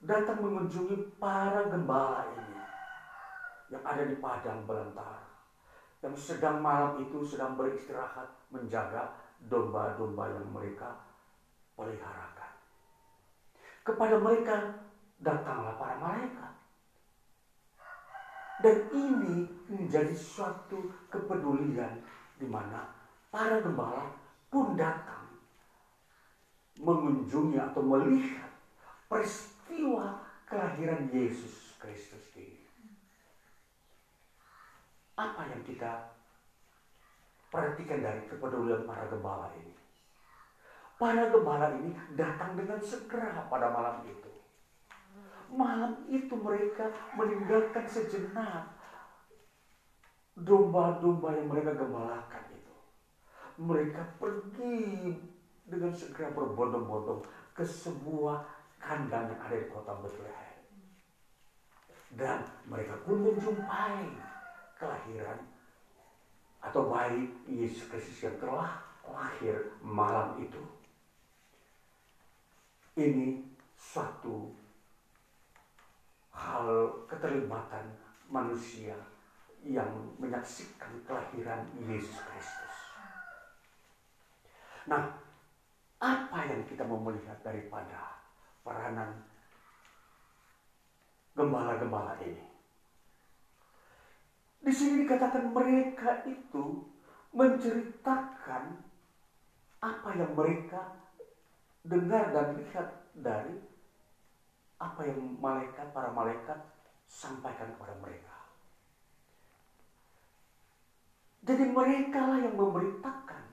[0.00, 2.56] Datang mengunjungi para gembala ini.
[3.72, 5.26] Yang ada di padang belantara.
[6.00, 9.12] Yang sedang malam itu sedang beristirahat menjaga
[9.42, 10.96] domba-domba yang mereka
[11.76, 12.52] peliharakan.
[13.84, 14.56] Kepada mereka
[15.20, 16.52] datanglah para malaikat.
[18.56, 19.36] Dan ini
[19.68, 22.00] menjadi suatu kepedulian
[22.40, 22.88] di mana
[23.28, 24.08] para gembala
[24.48, 25.25] pun datang
[26.80, 28.52] mengunjungi atau melihat
[29.08, 32.64] peristiwa kelahiran Yesus Kristus ini.
[35.16, 36.12] Apa yang kita
[37.48, 39.72] perhatikan dari kepedulian para gembala ini?
[40.96, 44.32] Para gembala ini datang dengan segera pada malam itu.
[45.52, 48.76] Malam itu mereka meninggalkan sejenak
[50.36, 52.74] domba-domba yang mereka gembalakan itu.
[53.56, 54.76] Mereka pergi
[55.66, 58.46] dengan segera berbondong-bondong ke sebuah
[58.78, 60.54] kandang yang ada di kota Bethlehem.
[62.14, 62.38] Dan
[62.70, 64.06] mereka pun menjumpai
[64.78, 65.42] kelahiran
[66.62, 70.62] atau bayi Yesus Kristus yang telah lahir malam itu.
[72.96, 73.44] Ini
[73.76, 74.54] suatu
[76.32, 77.92] hal keterlibatan
[78.32, 78.96] manusia
[79.66, 82.76] yang menyaksikan kelahiran Yesus Kristus.
[84.86, 85.25] Nah,
[85.96, 88.20] apa yang kita mau melihat daripada
[88.60, 89.16] peranan
[91.32, 92.44] gembala-gembala ini?
[94.60, 96.84] Di sini dikatakan mereka itu
[97.32, 98.64] menceritakan
[99.80, 100.90] apa yang mereka
[101.86, 103.56] dengar dan lihat dari
[104.76, 106.58] apa yang malaikat para malaikat
[107.06, 108.36] sampaikan kepada mereka.
[111.46, 113.45] Jadi mereka lah yang memberitakan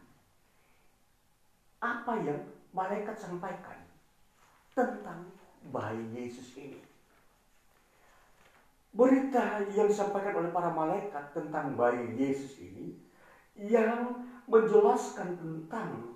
[1.83, 2.39] apa yang
[2.71, 3.75] malaikat sampaikan
[4.71, 5.27] tentang
[5.67, 6.79] bayi Yesus ini.
[8.93, 12.95] Berita yang disampaikan oleh para malaikat tentang bayi Yesus ini
[13.57, 16.15] yang menjelaskan tentang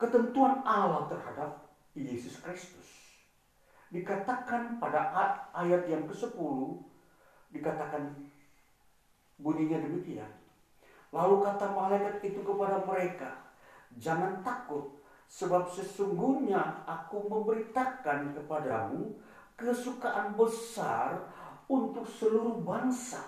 [0.00, 2.88] ketentuan Allah terhadap Yesus Kristus
[3.92, 5.10] dikatakan pada
[5.52, 6.56] ayat yang ke-10
[7.52, 8.29] dikatakan
[9.40, 10.28] bunyinya demikian.
[11.10, 13.34] Lalu kata malaikat itu kepada mereka,
[13.98, 19.18] "Jangan takut, sebab sesungguhnya aku memberitakan kepadamu
[19.58, 21.26] kesukaan besar
[21.66, 23.20] untuk seluruh bangsa."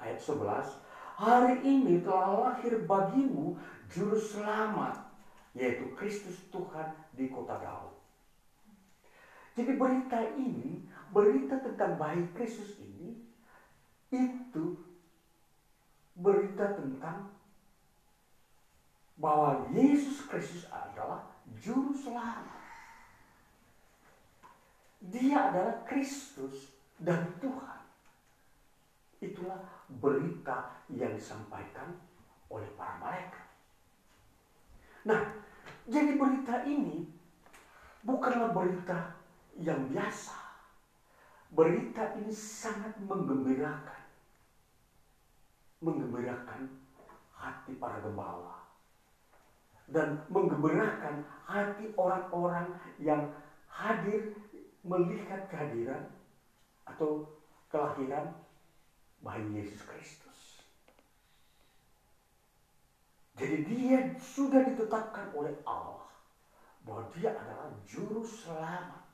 [0.00, 0.80] Ayat 11,
[1.20, 3.60] "Hari ini telah lahir bagimu
[3.92, 4.96] juru selamat,
[5.52, 7.92] yaitu Kristus Tuhan di kota Daud."
[9.54, 10.82] Jadi berita ini,
[11.14, 13.23] berita tentang bayi Kristus ini,
[14.14, 14.78] itu
[16.14, 17.34] berita tentang
[19.18, 21.22] bahwa Yesus Kristus adalah
[21.58, 22.62] juru selamat.
[25.04, 27.80] Dia adalah Kristus dan Tuhan.
[29.20, 29.60] Itulah
[30.00, 31.92] berita yang disampaikan
[32.48, 33.46] oleh para malaikat.
[35.04, 35.20] Nah,
[35.84, 37.04] jadi berita ini
[38.00, 39.12] bukanlah berita
[39.60, 40.36] yang biasa.
[41.52, 43.93] Berita ini sangat menggembirakan.
[45.84, 46.72] Menggembirakan
[47.36, 48.64] hati para gembala.
[49.84, 53.28] Dan menggembirakan hati orang-orang yang
[53.68, 54.32] hadir
[54.80, 56.08] melihat kehadiran
[56.88, 57.28] atau
[57.68, 58.32] kelahiran
[59.20, 60.64] bayi Yesus Kristus.
[63.36, 66.08] Jadi dia sudah ditetapkan oleh Allah
[66.80, 69.04] bahwa dia adalah juru selamat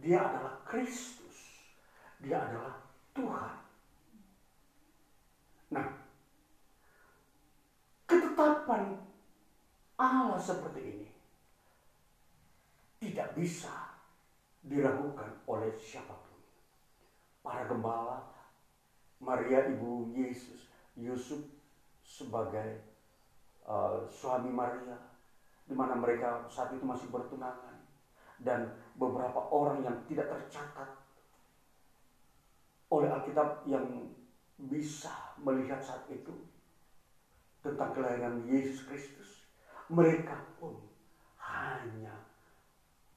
[0.00, 1.36] dia adalah Kristus.
[2.24, 2.80] Dia adalah
[3.12, 3.54] Tuhan.
[5.70, 5.86] Nah,
[8.10, 8.98] ketetapan
[9.94, 11.08] Allah seperti ini
[13.00, 13.72] tidak bisa
[14.60, 16.38] diragukan oleh siapa pun.
[17.40, 18.20] Para gembala,
[19.22, 20.68] Maria ibu Yesus,
[20.98, 21.40] Yusuf
[22.04, 22.82] sebagai
[23.64, 24.98] uh, suami Maria,
[25.64, 27.78] di mana mereka saat itu masih bertunangan
[28.42, 30.90] dan beberapa orang yang tidak tercatat
[32.90, 33.86] oleh Alkitab yang
[34.68, 36.34] bisa melihat saat itu
[37.64, 39.48] tentang kelahiran Yesus Kristus.
[39.88, 40.76] Mereka pun
[41.40, 42.14] hanya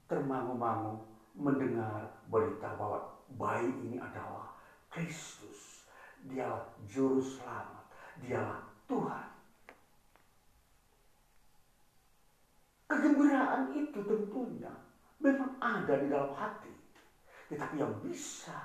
[0.08, 3.04] termangu-mangu mendengar berita bahwa
[3.36, 4.54] bayi ini adalah
[4.88, 5.84] Kristus.
[6.24, 7.84] Dialah juru selamat.
[8.24, 9.28] Dialah Tuhan.
[12.88, 14.72] Kegembiraan itu tentunya
[15.20, 16.72] memang ada di dalam hati.
[17.52, 18.56] Tetapi yang bisa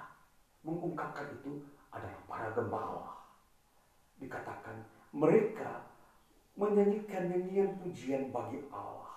[0.63, 1.59] mengungkapkan itu
[1.93, 3.09] adalah para gembala.
[4.19, 4.83] Dikatakan
[5.15, 5.89] mereka
[6.59, 9.07] menyanyikan nyanyian pujian bagi Allah.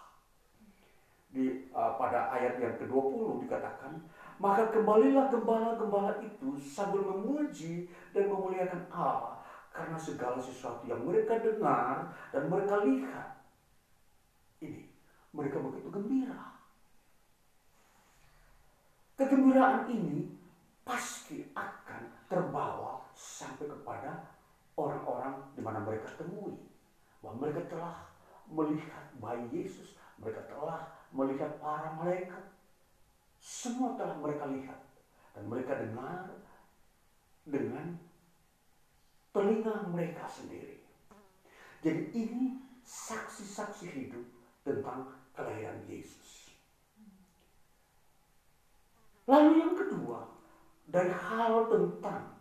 [1.33, 4.05] Di uh, pada ayat yang ke-20 dikatakan,
[4.37, 9.41] maka kembalilah gembala-gembala itu sambil memuji dan memuliakan Allah
[9.73, 13.41] karena segala sesuatu yang mereka dengar dan mereka lihat.
[14.61, 14.85] Ini
[15.33, 16.53] mereka begitu gembira.
[19.17, 20.29] Kegembiraan ini
[20.85, 21.82] pasti akan
[22.33, 24.25] terbawa sampai kepada
[24.73, 26.57] orang-orang di mana mereka temui.
[27.21, 28.09] Bahwa mereka telah
[28.49, 32.41] melihat bayi Yesus, mereka telah melihat para malaikat.
[33.37, 34.81] Semua telah mereka lihat
[35.37, 36.25] dan mereka dengar
[37.45, 38.01] dengan
[39.37, 40.81] telinga mereka sendiri.
[41.85, 44.25] Jadi ini saksi-saksi hidup
[44.63, 46.55] tentang kelahiran Yesus.
[49.27, 50.42] Lalu yang kedua,
[50.89, 52.33] dari hal tentang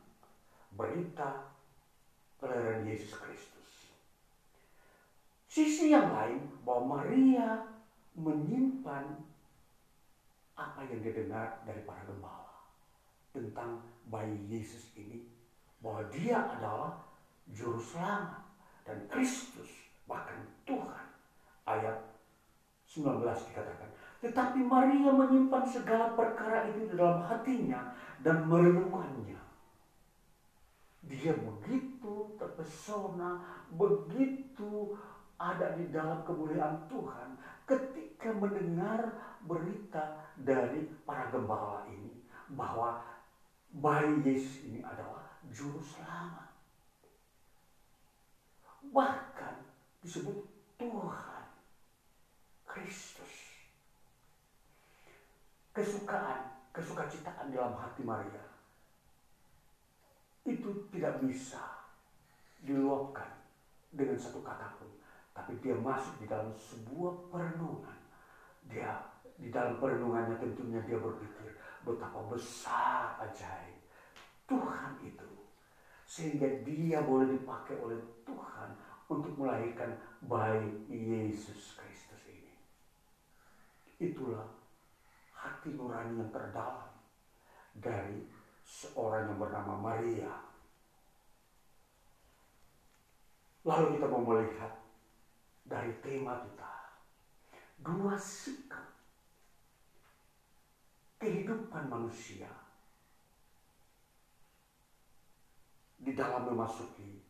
[0.74, 1.46] berita
[2.42, 3.70] kelahiran Yesus Kristus.
[5.52, 7.60] Sisi yang lain bahwa Maria
[8.16, 9.04] menyimpan
[10.56, 12.56] apa yang didengar dari para gembala
[13.32, 15.28] tentang bayi Yesus ini
[15.80, 16.94] bahwa dia adalah
[17.50, 18.42] juru selamat
[18.86, 19.70] dan Kristus
[20.06, 20.38] bahkan
[20.68, 21.08] Tuhan
[21.66, 21.98] ayat
[22.86, 23.90] 19 dikatakan
[24.22, 27.90] tetapi Maria menyimpan segala perkara itu dalam hatinya
[28.22, 29.42] dan merenungkannya.
[31.02, 33.42] Dia begitu terpesona,
[33.74, 34.94] begitu
[35.42, 37.34] ada di dalam kemuliaan Tuhan
[37.66, 39.10] ketika mendengar
[39.42, 42.22] berita dari para gembala ini
[42.54, 43.02] bahwa
[43.74, 46.54] bayi Yesus ini adalah juru selamat.
[48.94, 49.56] Bahkan
[50.06, 50.46] disebut
[50.78, 51.46] Tuhan
[52.70, 53.11] Kristus
[55.72, 58.44] kesukaan, kesukacitaan dalam hati Maria
[60.44, 61.62] itu tidak bisa
[62.66, 63.30] diluapkan
[63.94, 64.90] dengan satu kata pun.
[65.32, 68.00] Tapi dia masuk di dalam sebuah perenungan.
[68.68, 69.00] Dia
[69.40, 73.80] di dalam perenungannya tentunya dia berpikir betapa besar ajaib
[74.46, 75.30] Tuhan itu.
[76.06, 77.98] Sehingga dia boleh dipakai oleh
[78.28, 78.76] Tuhan
[79.08, 79.96] untuk melahirkan
[80.28, 82.56] bayi Yesus Kristus ini.
[84.04, 84.61] Itulah
[85.42, 86.94] hati nurani yang terdalam
[87.74, 88.30] dari
[88.62, 90.30] seorang yang bernama Maria.
[93.66, 94.74] Lalu kita mau melihat
[95.66, 96.74] dari tema kita
[97.82, 98.86] dua sikap
[101.18, 102.50] kehidupan manusia
[105.98, 107.22] di dalam memasuki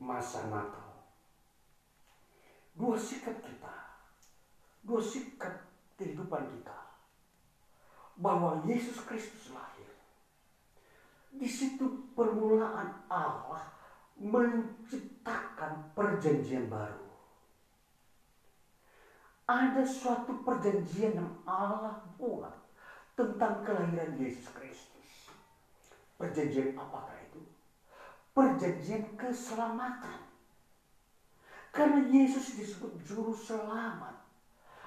[0.00, 0.88] masa Natal.
[2.76, 3.76] Dua sikap kita,
[4.84, 5.65] dua sikap
[5.96, 6.78] kehidupan kita
[8.16, 9.88] bahwa Yesus Kristus lahir.
[11.36, 13.68] Di situ permulaan Allah
[14.16, 17.04] menciptakan perjanjian baru.
[19.46, 22.56] Ada suatu perjanjian yang Allah buat
[23.14, 25.30] tentang kelahiran Yesus Kristus.
[26.16, 27.44] Perjanjian apakah itu?
[28.32, 30.24] Perjanjian keselamatan.
[31.70, 34.15] Karena Yesus disebut juru selamat.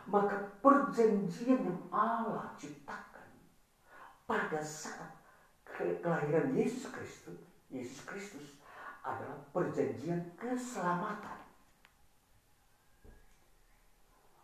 [0.09, 3.29] Maka perjanjian yang Allah ciptakan
[4.25, 5.13] pada saat
[5.69, 7.37] kelahiran Yesus Kristus,
[7.69, 8.57] Yesus Kristus
[9.05, 11.45] adalah perjanjian keselamatan.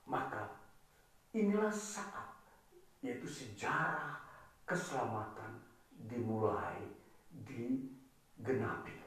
[0.05, 0.53] Maka
[1.33, 2.37] inilah saat
[3.01, 4.21] yaitu sejarah
[4.69, 5.65] keselamatan
[6.09, 6.77] dimulai
[7.33, 9.01] digenapi.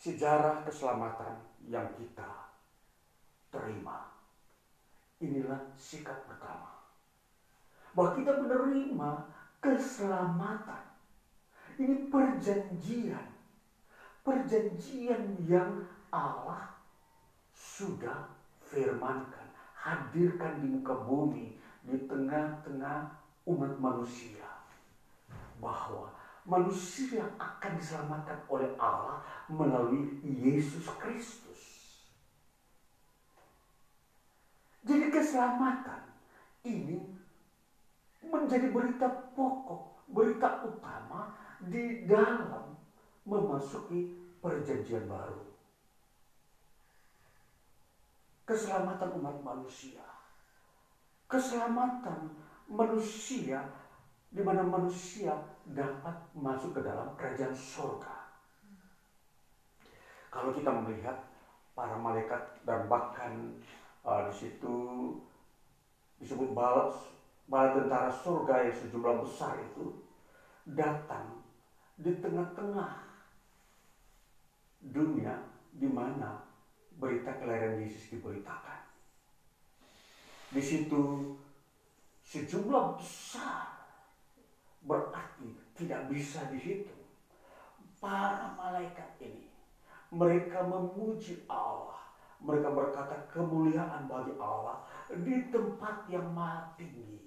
[0.00, 2.49] Sejarah keselamatan yang kita
[3.50, 4.08] terima.
[5.20, 6.70] Inilah sikap pertama.
[7.92, 9.10] Bahwa kita menerima
[9.60, 10.82] keselamatan.
[11.76, 13.26] Ini perjanjian.
[14.24, 16.70] Perjanjian yang Allah
[17.52, 18.24] sudah
[18.64, 19.44] firmankan.
[19.76, 21.52] Hadirkan di muka bumi.
[21.84, 22.98] Di tengah-tengah
[23.50, 24.46] umat manusia.
[25.60, 26.08] Bahwa
[26.46, 29.20] manusia akan diselamatkan oleh Allah
[29.50, 31.49] melalui Yesus Kristus.
[34.80, 36.00] Jadi keselamatan
[36.64, 37.04] ini
[38.24, 41.28] menjadi berita pokok, berita utama
[41.60, 42.72] di dalam
[43.28, 44.08] memasuki
[44.40, 45.44] perjanjian baru.
[48.48, 50.02] Keselamatan umat manusia.
[51.28, 52.34] Keselamatan
[52.72, 53.62] manusia
[54.30, 58.16] di mana manusia dapat masuk ke dalam kerajaan surga.
[60.30, 61.18] Kalau kita melihat
[61.74, 63.54] para malaikat dan bahkan
[64.04, 64.76] uh, di situ
[66.20, 66.92] disebut bala,
[67.48, 69.96] bala tentara surga yang sejumlah besar itu
[70.68, 71.40] datang
[71.96, 72.92] di tengah-tengah
[74.80, 75.36] dunia
[75.72, 76.40] di mana
[76.96, 78.80] berita kelahiran Yesus diberitakan.
[80.50, 81.36] Di situ
[82.24, 83.68] sejumlah besar
[84.84, 86.98] berarti tidak bisa dihitung.
[88.00, 89.44] Para malaikat ini
[90.08, 92.09] mereka memuji Allah
[92.40, 94.80] mereka berkata kemuliaan bagi Allah
[95.12, 97.20] di tempat yang maha tinggi.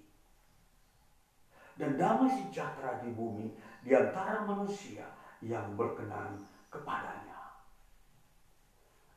[1.74, 3.50] Dan damai sejahtera di bumi
[3.82, 5.10] di antara manusia
[5.42, 6.38] yang berkenan
[6.70, 7.38] kepadanya.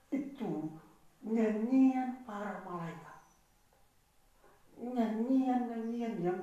[0.09, 0.73] Itu
[1.21, 3.17] nyanyian para malaikat.
[4.81, 6.41] Nyanyian-nyanyian yang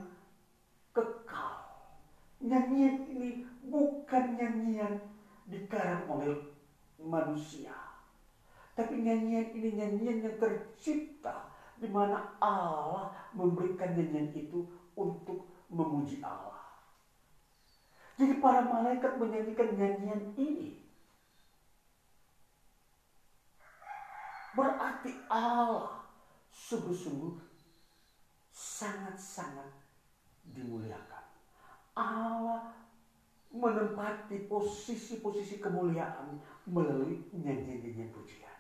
[0.94, 1.66] kekal.
[2.42, 4.94] Nyanyian ini bukan nyanyian
[5.50, 6.34] dikarang oleh
[7.02, 7.93] manusia
[8.74, 14.66] tapi nyanyian ini nyanyian yang tercipta di mana Allah memberikan nyanyian itu
[14.98, 16.58] untuk memuji Allah.
[18.18, 20.82] Jadi para malaikat menyanyikan nyanyian ini.
[24.54, 26.06] Berarti Allah
[26.54, 27.42] sungguh-sungguh
[28.54, 29.74] sangat-sangat
[30.54, 31.26] dimuliakan.
[31.98, 32.70] Allah
[33.54, 36.38] menempati posisi-posisi kemuliaan
[36.70, 38.58] melalui nyanyian-nyanyian pujian.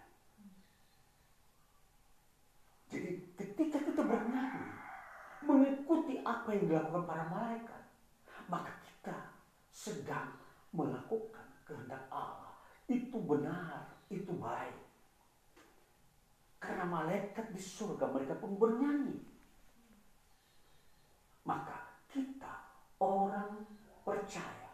[2.89, 4.65] Jadi ketika kita bernyanyi,
[5.45, 7.83] mengikuti apa yang dilakukan para malaikat,
[8.45, 9.17] maka kita
[9.73, 10.29] sedang
[10.69, 12.53] melakukan kehendak Allah.
[12.85, 14.77] Itu benar, itu baik.
[16.61, 19.19] Karena malaikat di surga mereka pun bernyanyi.
[21.43, 22.53] Maka kita
[23.03, 23.67] orang
[24.07, 24.71] percaya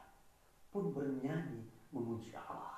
[0.70, 2.78] pun bernyanyi memuji Allah.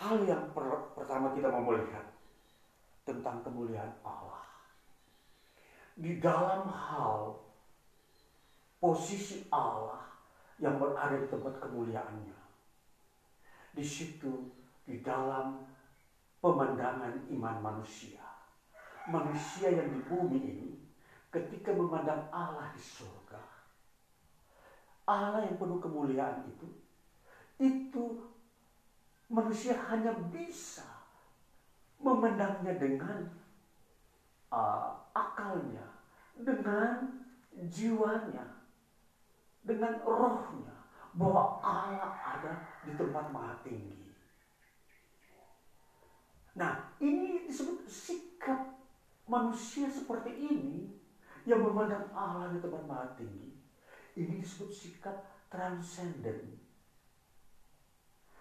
[0.00, 2.08] Hal yang per pertama kita mau melihat
[3.04, 4.39] tentang kemuliaan Allah.
[6.00, 7.36] Di dalam hal
[8.80, 10.00] posisi Allah
[10.56, 12.40] yang berada di tempat kemuliaannya.
[13.76, 14.48] Di situ,
[14.88, 15.60] di dalam
[16.40, 18.24] pemandangan iman manusia.
[19.12, 20.70] Manusia yang di bumi ini
[21.28, 23.40] ketika memandang Allah di surga.
[25.04, 26.68] Allah yang penuh kemuliaan itu,
[27.60, 28.04] itu
[29.28, 30.86] manusia hanya bisa
[32.00, 33.39] memandangnya dengan
[34.50, 35.86] uh, akalnya,
[36.34, 37.10] dengan
[37.70, 38.46] jiwanya,
[39.62, 40.74] dengan rohnya,
[41.14, 42.52] bahwa Allah ada
[42.86, 43.98] di tempat maha tinggi.
[46.54, 48.58] Nah, ini disebut sikap
[49.30, 50.90] manusia seperti ini
[51.46, 53.54] yang memandang Allah di tempat maha tinggi.
[54.18, 55.16] Ini disebut sikap
[55.50, 56.58] transenden.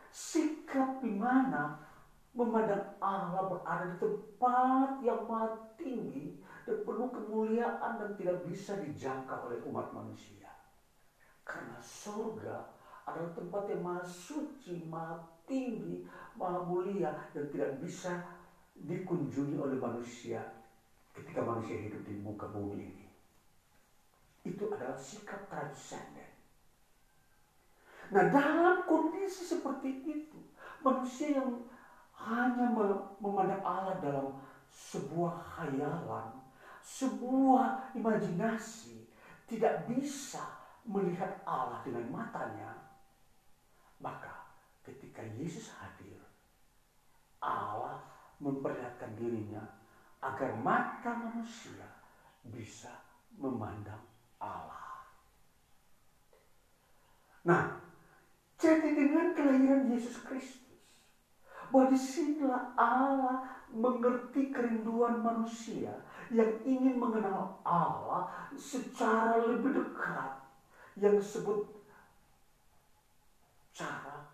[0.09, 1.88] Sikap di mana
[2.33, 5.49] memandang Allah berada di tempat yang maha
[5.79, 10.47] tinggi dan penuh kemuliaan dan tidak bisa dijangkau oleh umat manusia.
[11.41, 12.55] Karena surga
[13.09, 15.17] adalah tempat yang maha suci, maha
[15.49, 15.97] tinggi,
[16.37, 18.21] maha mulia dan tidak bisa
[18.77, 20.45] dikunjungi oleh manusia
[21.09, 23.05] ketika manusia hidup di muka bumi ini.
[24.45, 26.29] Itu adalah sikap transenden.
[28.09, 30.39] Nah dalam kondisi seperti itu,
[30.81, 31.59] manusia yang
[32.19, 32.67] hanya
[33.23, 34.27] memandang Allah dalam
[34.67, 36.35] sebuah khayalan,
[36.83, 39.07] sebuah imajinasi,
[39.47, 40.43] tidak bisa
[40.85, 42.75] melihat Allah dengan matanya,
[44.03, 44.51] maka
[44.83, 46.19] ketika Yesus hadir,
[47.39, 48.03] Allah
[48.39, 49.63] memperlihatkan dirinya
[50.19, 51.87] agar mata manusia
[52.43, 52.91] bisa
[53.39, 54.03] memandang
[54.39, 55.07] Allah.
[57.47, 57.79] Nah,
[58.59, 60.68] jadi dengan kelahiran Yesus Kristus,
[61.69, 65.93] bahwa di sinilah Allah mengerti kerinduan manusia
[66.33, 68.25] yang ingin mengenal Allah
[68.57, 70.33] secara lebih dekat,
[70.97, 71.69] yang disebut
[73.73, 74.25] cara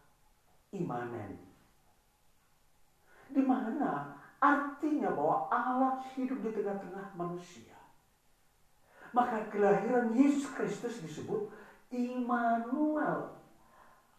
[0.72, 1.36] imanen.
[3.28, 7.76] Di mana artinya bahwa Allah hidup di tengah-tengah manusia.
[9.12, 11.52] Maka kelahiran Yesus Kristus disebut
[11.92, 13.32] Immanuel.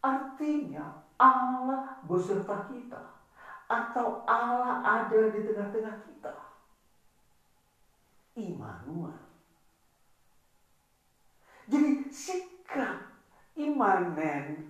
[0.00, 3.02] Artinya Allah beserta kita.
[3.66, 6.34] Atau Allah ada di tengah-tengah kita.
[8.36, 9.16] Immanuel.
[11.66, 13.10] Jadi sikap
[13.58, 14.66] imanen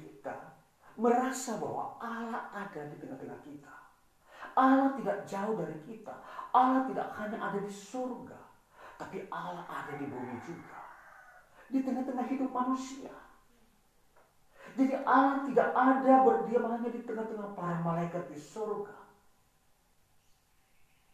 [0.97, 3.75] merasa bahwa Allah ada di tengah-tengah kita.
[4.57, 6.15] Allah tidak jauh dari kita.
[6.57, 8.41] Allah tidak hanya ada di surga,
[8.97, 10.81] tapi Allah ada di bumi juga.
[11.69, 13.13] Di tengah-tengah hidup manusia.
[14.77, 18.93] Jadi Allah tidak ada berdiam hanya di tengah-tengah para malaikat di surga.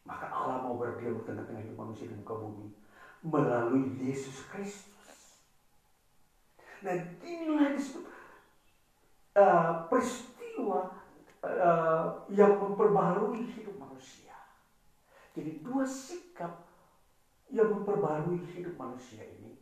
[0.02, 2.74] Maka Allah mau berdiam di tengah-tengah hidup manusia di muka bumi
[3.22, 5.38] melalui Yesus Kristus.
[6.82, 6.90] Nah
[7.22, 8.02] inilah disebut
[9.38, 10.90] uh, peristiwa
[11.46, 14.34] uh, yang memperbaharui hidup manusia.
[15.38, 16.66] Jadi dua sikap
[17.46, 19.54] yang memperbaharui hidup manusia ini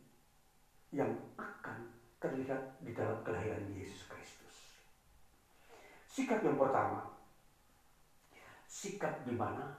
[0.89, 4.55] yang akan terlihat di dalam kelahiran Yesus Kristus.
[6.05, 7.09] Sikap yang pertama,
[8.69, 9.73] sikap di mana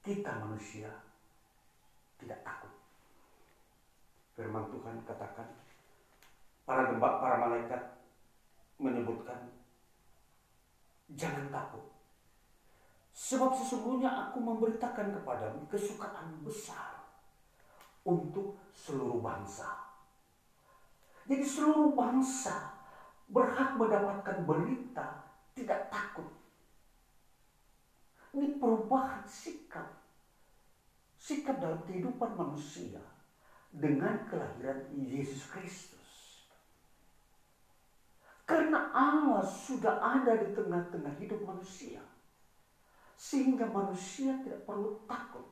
[0.00, 0.88] kita manusia
[2.16, 2.72] tidak takut.
[4.32, 5.48] Firman Tuhan katakan,
[6.64, 7.82] para gembak, para malaikat
[8.80, 9.52] menyebutkan
[11.12, 11.84] jangan takut.
[13.12, 17.04] Sebab sesungguhnya aku memberitakan kepadamu kesukaan besar
[18.06, 19.79] untuk seluruh bangsa.
[21.30, 22.74] Jadi seluruh bangsa
[23.30, 26.26] berhak mendapatkan berita tidak takut.
[28.34, 29.86] Ini perubahan sikap.
[31.14, 32.98] Sikap dalam kehidupan manusia
[33.70, 36.10] dengan kelahiran Yesus Kristus.
[38.42, 42.02] Karena Allah sudah ada di tengah-tengah hidup manusia.
[43.14, 45.46] Sehingga manusia tidak perlu takut.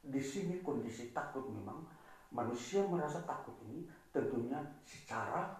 [0.00, 1.99] Di sini kondisi takut memang
[2.30, 5.50] manusia merasa takut ini tentunya secara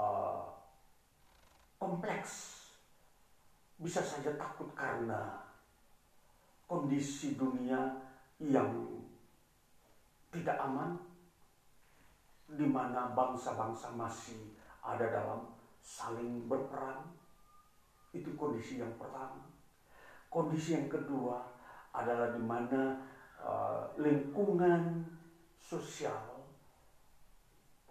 [0.00, 0.48] uh,
[1.76, 2.64] kompleks.
[3.76, 5.44] Bisa saja takut karena
[6.64, 7.76] kondisi dunia
[8.40, 8.70] yang
[10.32, 10.96] tidak aman,
[12.48, 15.52] di mana bangsa-bangsa masih ada dalam
[15.84, 17.04] saling berperang.
[18.14, 19.42] Itu kondisi yang pertama.
[20.30, 21.38] Kondisi yang kedua
[21.94, 22.98] adalah di mana
[23.38, 25.06] uh, lingkungan
[25.64, 26.44] sosial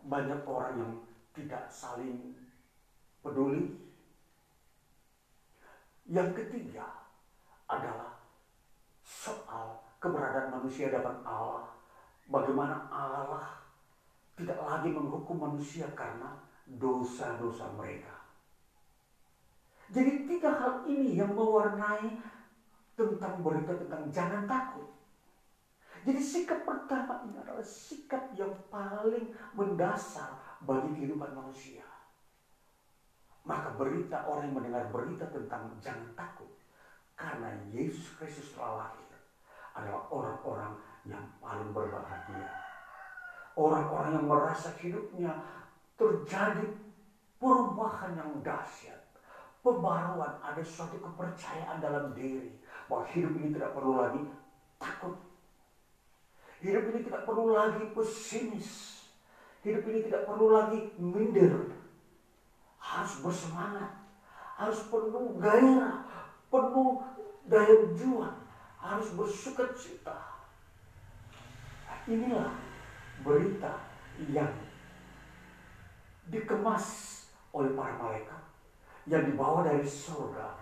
[0.05, 0.93] banyak orang yang
[1.33, 2.37] tidak saling
[3.25, 3.73] peduli.
[6.05, 6.85] Yang ketiga
[7.65, 8.13] adalah
[9.01, 11.65] soal keberadaan manusia dalam Allah.
[12.29, 13.63] Bagaimana Allah
[14.37, 16.35] tidak lagi menghukum manusia karena
[16.67, 18.13] dosa-dosa mereka.
[19.93, 22.17] Jadi tiga hal ini yang mewarnai
[22.93, 24.92] tentang berita tentang jangan takut.
[26.03, 30.35] Jadi sikap pertama ini adalah sikap yang paling mendasar
[30.67, 31.87] bagi kehidupan manusia.
[33.47, 36.51] Maka berita orang yang mendengar berita tentang jangan takut.
[37.15, 39.15] Karena Yesus Kristus telah lahir
[39.79, 40.75] adalah orang-orang
[41.07, 42.51] yang paling berbahagia.
[43.55, 45.31] Orang-orang yang merasa hidupnya
[45.95, 46.67] terjadi
[47.39, 48.99] perubahan yang dahsyat.
[49.63, 52.51] Pembaruan ada suatu kepercayaan dalam diri
[52.91, 54.19] bahwa hidup ini tidak perlu lagi
[54.75, 55.15] takut.
[56.63, 59.03] Hidup ini tidak perlu lagi pesimis.
[59.67, 61.75] Hidup ini tidak perlu lagi minder.
[62.79, 63.91] Harus bersemangat.
[64.55, 66.07] Harus penuh gairah.
[66.47, 67.03] Penuh
[67.51, 68.39] daya juang.
[68.79, 70.15] Harus bersuka cita.
[72.07, 72.55] Inilah
[73.27, 73.83] berita
[74.31, 74.51] yang
[76.31, 76.87] dikemas
[77.51, 78.41] oleh para malaikat
[79.03, 80.55] yang dibawa dari surga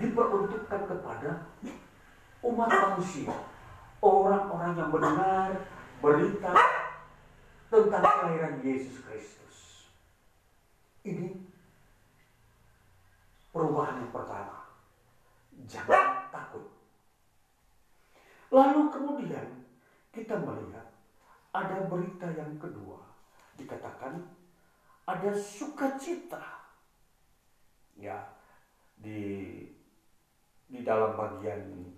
[0.00, 1.44] diperuntukkan kepada
[2.40, 3.32] umat manusia
[4.04, 5.48] orang-orang yang mendengar
[6.04, 6.52] berita
[7.72, 9.88] tentang kelahiran Yesus Kristus.
[11.08, 11.32] Ini
[13.48, 14.68] perubahan yang pertama.
[15.64, 16.68] Jangan takut.
[18.52, 19.48] Lalu kemudian
[20.12, 20.92] kita melihat
[21.56, 23.00] ada berita yang kedua.
[23.56, 24.20] Dikatakan
[25.08, 26.44] ada sukacita.
[27.96, 28.20] Ya
[29.00, 29.62] di
[30.68, 31.94] di dalam bagian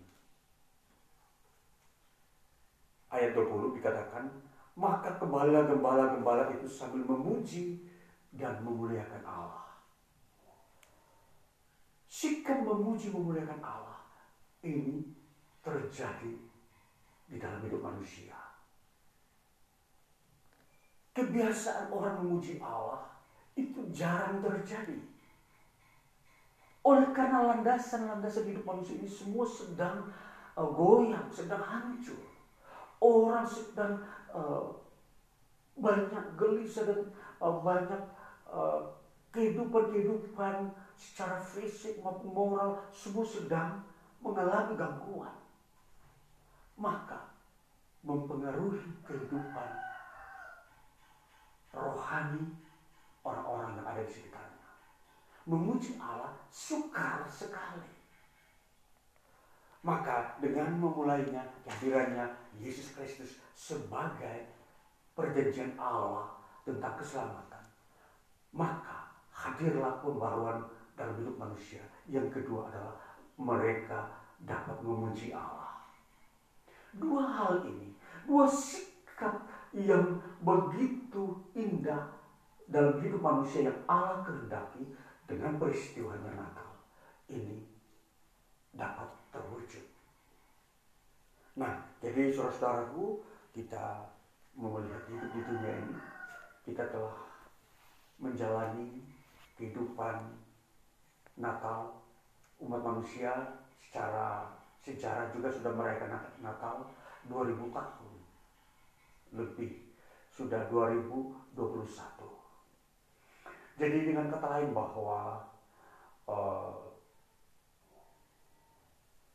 [3.17, 4.29] ayat 20 dikatakan
[4.77, 7.81] maka gembala-gembala-gembala itu sambil memuji
[8.37, 9.65] dan memuliakan Allah.
[12.05, 14.05] Sikap memuji memuliakan Allah
[14.61, 15.01] ini
[15.65, 16.37] terjadi
[17.25, 18.37] di dalam hidup manusia.
[21.17, 23.09] Kebiasaan orang memuji Allah
[23.57, 25.01] itu jarang terjadi.
[26.85, 30.13] Oleh karena landasan-landasan hidup manusia ini semua sedang
[30.55, 32.26] uh, goyang, sedang hancur.
[33.01, 34.01] Orang sedang
[34.33, 34.73] uh,
[35.77, 37.01] banyak gelisah dan
[37.41, 38.01] uh, banyak
[38.49, 38.81] uh,
[39.33, 43.85] kehidupan-kehidupan secara fisik maupun moral semua sedang
[44.25, 45.37] mengalami gangguan.
[46.77, 47.29] Maka
[48.01, 49.71] mempengaruhi kehidupan
[51.77, 52.57] rohani
[53.21, 54.69] orang-orang yang ada di sekitarnya.
[55.45, 57.96] Memuji Allah sukar sekali.
[59.87, 62.27] Maka dengan memulainya kehadirannya
[62.59, 64.51] Yesus Kristus sebagai
[65.15, 66.35] perjanjian Allah
[66.67, 67.63] tentang keselamatan,
[68.51, 70.67] maka hadirlah pembaruan
[70.99, 71.87] dalam hidup manusia.
[72.11, 72.99] Yang kedua adalah
[73.39, 74.11] mereka
[74.43, 75.87] dapat memuji Allah.
[76.91, 77.95] Dua hal ini,
[78.27, 82.11] dua sikap yang begitu indah
[82.67, 84.83] dalam hidup manusia yang Allah kehendaki
[85.29, 86.71] dengan peristiwanya Natal
[87.31, 87.63] ini
[88.75, 89.85] dapat terwujud.
[91.61, 93.21] Nah, jadi saudara-saudaraku,
[93.53, 94.09] kita
[94.57, 95.97] melihat hidup di dunia ini,
[96.65, 97.17] kita telah
[98.17, 99.05] menjalani
[99.61, 100.17] kehidupan
[101.37, 102.01] Natal
[102.65, 104.49] umat manusia secara
[104.81, 106.89] sejarah juga sudah merayakan Natal
[107.29, 108.15] 2000 tahun.
[109.37, 109.73] Lebih
[110.33, 112.37] sudah 2021
[113.77, 115.37] jadi dengan kata lain bahwa
[116.25, 116.73] uh,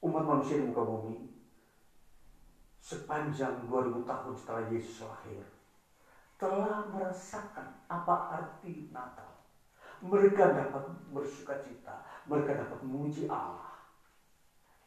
[0.01, 1.29] umat manusia di muka bumi
[2.81, 5.45] sepanjang 2000 tahun setelah Yesus lahir
[6.41, 9.29] telah merasakan apa arti Natal.
[10.01, 13.85] Mereka dapat bersuka cita, mereka dapat memuji Allah.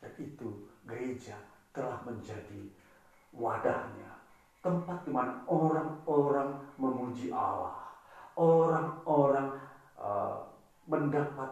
[0.03, 1.39] Dan itu gereja
[1.71, 2.75] telah menjadi
[3.31, 4.19] wadahnya,
[4.59, 7.85] tempat di mana orang-orang memuji Allah
[8.35, 9.55] orang-orang
[9.99, 10.43] uh,
[10.91, 11.51] mendapat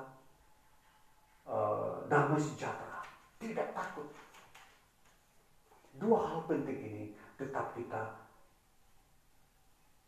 [1.46, 2.91] uh, damai sejahtera,
[3.42, 4.06] tidak takut.
[5.98, 8.14] Dua hal penting ini tetap kita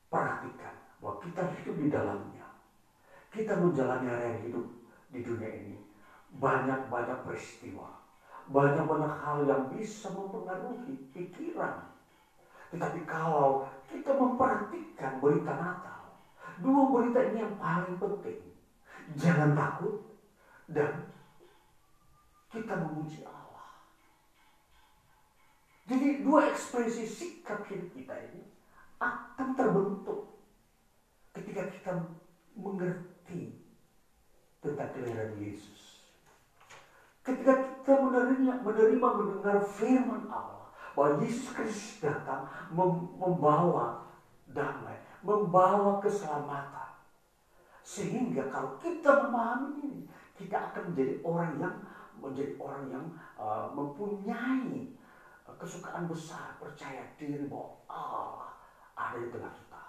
[0.09, 2.47] perhatikan bahwa kita hidup di dalamnya.
[3.35, 4.63] Kita menjalani hari hidup
[5.11, 5.75] di dunia ini
[6.39, 7.91] banyak-banyak peristiwa,
[8.47, 11.91] banyak-banyak hal yang bisa mempengaruhi pikiran.
[12.71, 15.95] Tetapi kalau kita memperhatikan berita Natal
[16.63, 18.39] Dua berita ini yang paling penting.
[19.19, 19.99] Jangan takut
[20.71, 21.03] dan
[22.55, 23.67] kita memuji Allah.
[25.91, 28.47] Jadi dua ekspresi sikap hidup kita ini
[29.03, 30.39] akan terbentuk
[31.35, 31.93] ketika kita
[32.55, 33.59] mengerti
[34.63, 36.01] tentang kelahiran Yesus.
[37.27, 37.53] Ketika
[37.83, 42.47] kita menerima, menerima mendengar firman Allah bahwa Yesus Kristus datang
[43.19, 44.07] membawa
[44.49, 46.95] damai, membawa keselamatan.
[47.85, 50.01] Sehingga kalau kita memahami ini,
[50.41, 51.77] kita akan menjadi orang yang
[52.31, 53.07] menjadi orang yang
[53.37, 54.97] uh, mempunyai
[55.45, 58.51] uh, kesukaan besar, percaya diri bahwa Allah
[58.97, 59.85] ada di tengah kita.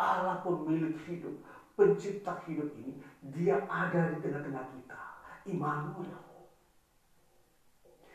[0.00, 1.34] Allah pemilik hidup,
[1.76, 3.00] pencipta hidup ini,
[3.34, 5.00] dia ada di tengah-tengah kita.
[5.48, 6.30] Immanuel.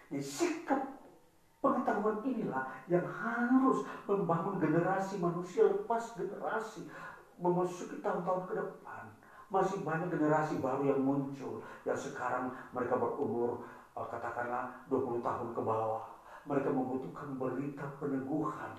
[0.09, 0.81] Jadi sikap
[1.59, 6.85] pengetahuan inilah yang harus membangun generasi manusia lepas generasi
[7.41, 9.03] memasuki tahun-tahun ke depan.
[9.53, 13.61] Masih banyak generasi baru yang muncul yang sekarang mereka berumur
[13.93, 16.03] eh, katakanlah 20 tahun ke bawah.
[16.45, 18.77] Mereka membutuhkan berita peneguhan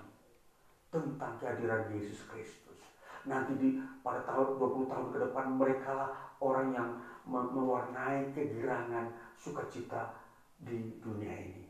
[0.87, 2.79] tentang kehadiran Yesus Kristus.
[3.27, 6.09] Nanti di pada tahun 20 tahun ke depan mereka lah
[6.39, 6.89] orang yang
[7.27, 10.15] mewarnai kegirangan sukacita
[10.55, 11.67] di dunia ini.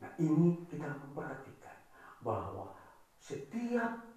[0.00, 1.76] Nah ini kita memperhatikan
[2.24, 2.72] bahwa
[3.20, 4.11] setiap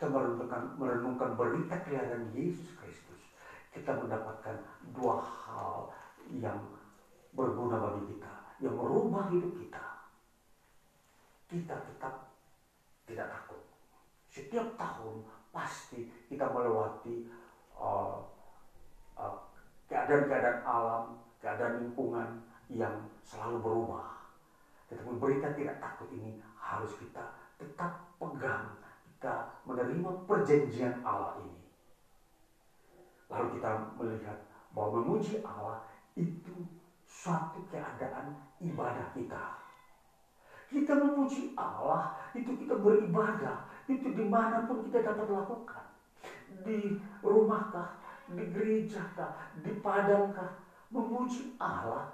[0.00, 3.20] kita merenungkan, merenungkan berita kelahiran Yesus Kristus,
[3.68, 4.56] kita mendapatkan
[4.96, 5.92] dua hal
[6.32, 6.56] yang
[7.36, 8.32] berguna bagi kita,
[8.64, 9.84] yang merubah hidup kita.
[11.52, 12.32] Kita tetap
[13.04, 13.60] tidak takut.
[14.32, 15.20] Setiap tahun
[15.52, 17.28] pasti kita melewati
[17.76, 18.24] uh,
[19.20, 19.36] uh,
[19.84, 22.40] keadaan-keadaan alam, keadaan lingkungan
[22.72, 24.16] yang selalu berubah.
[24.88, 28.79] Tetapi berita tidak takut ini harus kita tetap pegang,
[29.20, 31.60] kita menerima perjanjian Allah ini.
[33.28, 34.40] Lalu kita melihat
[34.72, 35.76] bahwa memuji Allah
[36.16, 36.64] itu
[37.04, 38.32] suatu keadaan
[38.64, 39.44] ibadah kita.
[40.72, 43.60] Kita memuji Allah, itu kita beribadah,
[43.92, 45.84] itu di mana pun kita dapat lakukan.
[46.64, 47.92] Di rumahkah,
[48.24, 50.48] di gerejakah, di padangkah,
[50.88, 52.08] memuji Allah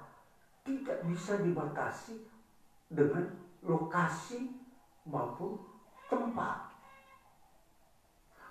[0.67, 2.19] tidak bisa dibatasi
[2.91, 3.31] dengan
[3.63, 4.43] lokasi
[5.07, 5.55] maupun
[6.11, 6.66] tempat.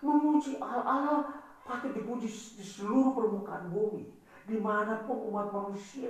[0.03, 1.29] Memuji Allah,
[1.63, 4.11] patut dipuji di seluruh permukaan bumi.
[4.45, 6.09] Di mana pun umat manusia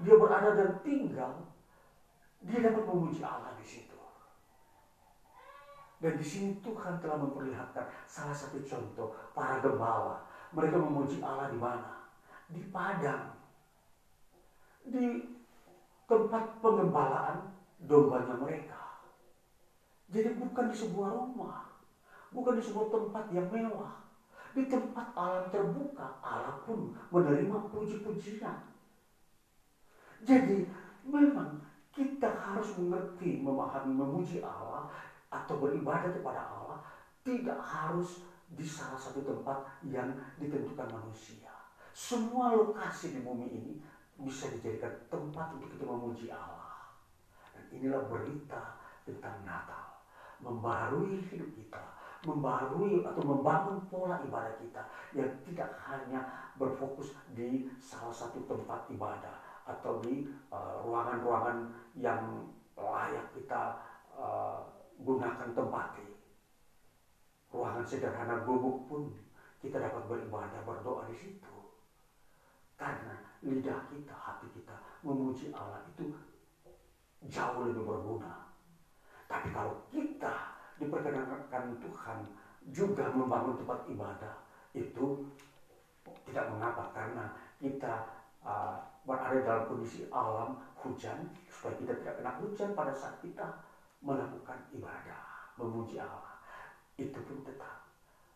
[0.00, 1.44] dia berada dan tinggal,
[2.40, 4.00] dia dapat memuji Allah di situ.
[6.00, 10.24] Dan di sini Tuhan telah memperlihatkan salah satu contoh para gembala.
[10.56, 12.00] Mereka memuji Allah di mana?
[12.48, 13.36] Di padang.
[14.80, 15.28] Di
[16.08, 17.44] tempat pengembalaan
[17.76, 18.80] dombanya mereka.
[20.08, 21.69] Jadi bukan di sebuah rumah.
[22.30, 24.00] Bukan di sebuah tempat yang mewah.
[24.50, 28.58] Di tempat alam terbuka, Allah pun menerima puji-pujian.
[30.26, 30.66] Jadi
[31.06, 31.62] memang
[31.94, 34.90] kita harus mengerti, memahami, memuji Allah
[35.30, 36.78] atau beribadah kepada Allah
[37.22, 41.50] tidak harus di salah satu tempat yang ditentukan manusia.
[41.94, 43.74] Semua lokasi di bumi ini
[44.18, 46.90] bisa dijadikan tempat untuk kita memuji Allah.
[47.54, 50.02] Dan inilah berita tentang Natal.
[50.42, 51.82] Membarui hidup kita.
[52.20, 54.82] Membarui atau membangun pola ibadah kita.
[55.16, 59.40] Yang tidak hanya berfokus di salah satu tempat ibadah.
[59.64, 60.26] Atau di
[60.84, 62.44] ruangan-ruangan uh, yang
[62.76, 63.78] layak kita
[64.16, 64.60] uh,
[65.00, 66.06] gunakan tempati.
[67.50, 69.02] Ruangan sederhana gubuk pun
[69.60, 71.56] kita dapat beribadah, berdoa di situ.
[72.80, 73.12] Karena
[73.44, 74.72] lidah kita, hati kita
[75.04, 76.16] memuji Allah itu
[77.28, 78.48] jauh lebih berguna.
[79.28, 82.18] Tapi kalau kita diperkenankan Tuhan
[82.72, 84.34] juga membangun tempat ibadah,
[84.72, 85.28] itu
[86.24, 87.28] tidak mengapa karena
[87.60, 88.08] kita
[88.40, 93.44] uh, berada dalam kondisi alam hujan supaya kita tidak kena hujan pada saat kita
[94.00, 95.20] melakukan ibadah,
[95.60, 96.40] memuji Allah.
[96.96, 97.84] Itu pun tetap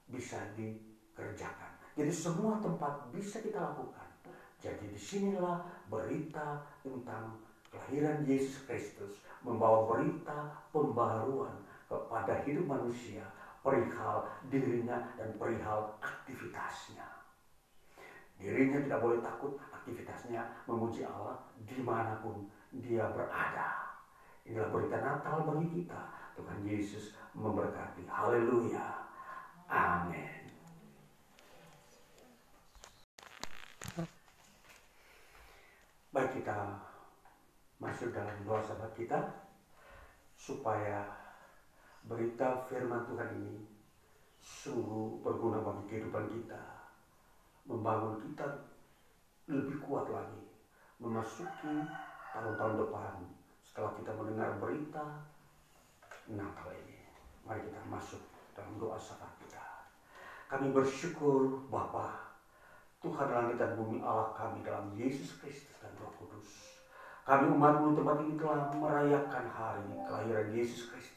[0.09, 1.73] bisa dikerjakan.
[1.97, 4.09] Jadi semua tempat bisa kita lakukan.
[4.61, 7.37] Jadi di sinilah berita tentang
[7.69, 13.25] kelahiran Yesus Kristus membawa berita pembaruan kepada hidup manusia
[13.65, 17.09] perihal dirinya dan perihal aktivitasnya.
[18.37, 22.45] Dirinya tidak boleh takut aktivitasnya memuji Allah di mana pun
[22.77, 23.97] dia berada.
[24.45, 26.03] Inilah berita Natal bagi kita.
[26.35, 28.05] Tuhan Yesus memberkati.
[28.11, 29.07] Haleluya.
[29.71, 30.45] Amin.
[36.13, 36.79] Baik kita
[37.83, 39.19] masuk dalam doa sahabat kita
[40.39, 41.24] supaya
[42.05, 43.57] berita firman Tuhan ini
[44.45, 46.63] sungguh berguna bagi kehidupan kita,
[47.65, 48.45] membangun kita
[49.49, 50.45] lebih kuat lagi,
[51.01, 51.85] memasuki
[52.37, 53.15] tahun-tahun depan
[53.65, 55.05] setelah kita mendengar berita
[56.29, 57.01] Natal ini.
[57.45, 58.23] Mari kita masuk
[58.57, 59.65] dalam doa sahabat kita.
[60.49, 62.25] Kami bersyukur Bapa
[63.05, 66.81] Tuhan langit dan bumi Allah kami dalam Yesus Kristus dan Roh Kudus.
[67.29, 71.14] Kami umatmu tempat ini telah merayakan hari kelahiran Yesus Kristus.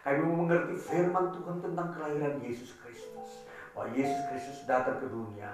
[0.00, 3.44] Kami mengerti firman Tuhan tentang kelahiran Yesus Kristus.
[3.76, 5.52] Bahwa Yesus Kristus datang ke dunia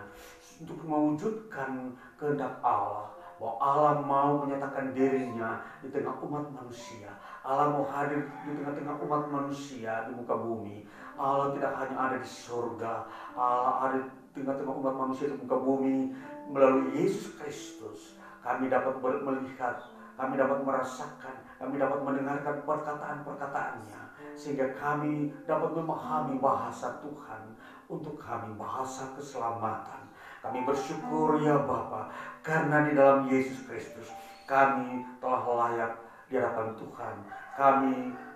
[0.57, 7.13] untuk mewujudkan kehendak Allah bahwa Allah mau menyatakan dirinya di tengah umat manusia.
[7.45, 10.89] Allah mau hadir di tengah-tengah umat manusia di muka bumi.
[11.21, 12.93] Allah tidak hanya ada di surga,
[13.37, 16.17] Allah ada di tengah-tengah umat manusia di muka bumi
[16.49, 18.17] melalui Yesus Kristus.
[18.41, 19.85] Kami dapat melihat,
[20.17, 24.01] kami dapat merasakan, kami dapat mendengarkan perkataan-perkataannya
[24.37, 27.57] sehingga kami dapat memahami bahasa Tuhan
[27.89, 30.09] untuk kami bahasa keselamatan.
[30.45, 32.13] Kami bersyukur ya Bapa
[32.45, 34.13] karena di dalam Yesus Kristus
[34.47, 35.93] kami telah layak
[36.31, 37.15] di hadapan Tuhan.
[37.57, 37.95] Kami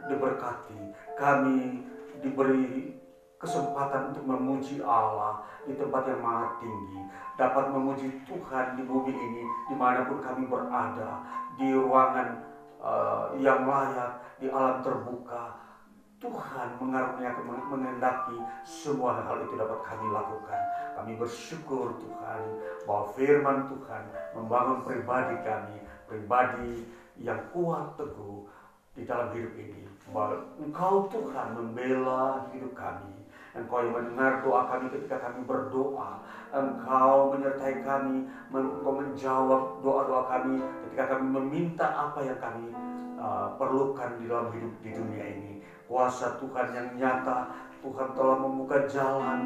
[0.09, 0.81] diberkati,
[1.15, 1.85] kami
[2.25, 2.97] diberi
[3.41, 7.01] kesempatan untuk memuji Allah di tempat yang maha tinggi,
[7.41, 11.25] dapat memuji Tuhan di bumi ini di mana pun kami berada,
[11.61, 12.41] di ruangan
[12.81, 15.61] uh, yang layak, di alam terbuka.
[16.21, 20.61] Tuhan mengaruniakan mengendaki semua hal itu dapat kami lakukan.
[20.93, 22.43] Kami bersyukur Tuhan
[22.85, 24.05] bahwa firman Tuhan
[24.37, 26.85] membangun pribadi kami, pribadi
[27.17, 28.45] yang kuat teguh
[28.93, 29.89] di dalam hidup ini.
[30.13, 33.20] Bahwa Engkau Tuhan membela hidup kami.
[33.51, 36.23] Engkau yang mendengar doa kami ketika kami berdoa.
[36.55, 42.71] Engkau menyertai kami, Engkau menjawab doa-doa kami ketika kami meminta apa yang kami
[43.19, 45.53] uh, perlukan di dalam hidup di dunia ini.
[45.91, 47.51] Kuasa Tuhan yang nyata,
[47.83, 49.41] Tuhan telah membuka jalan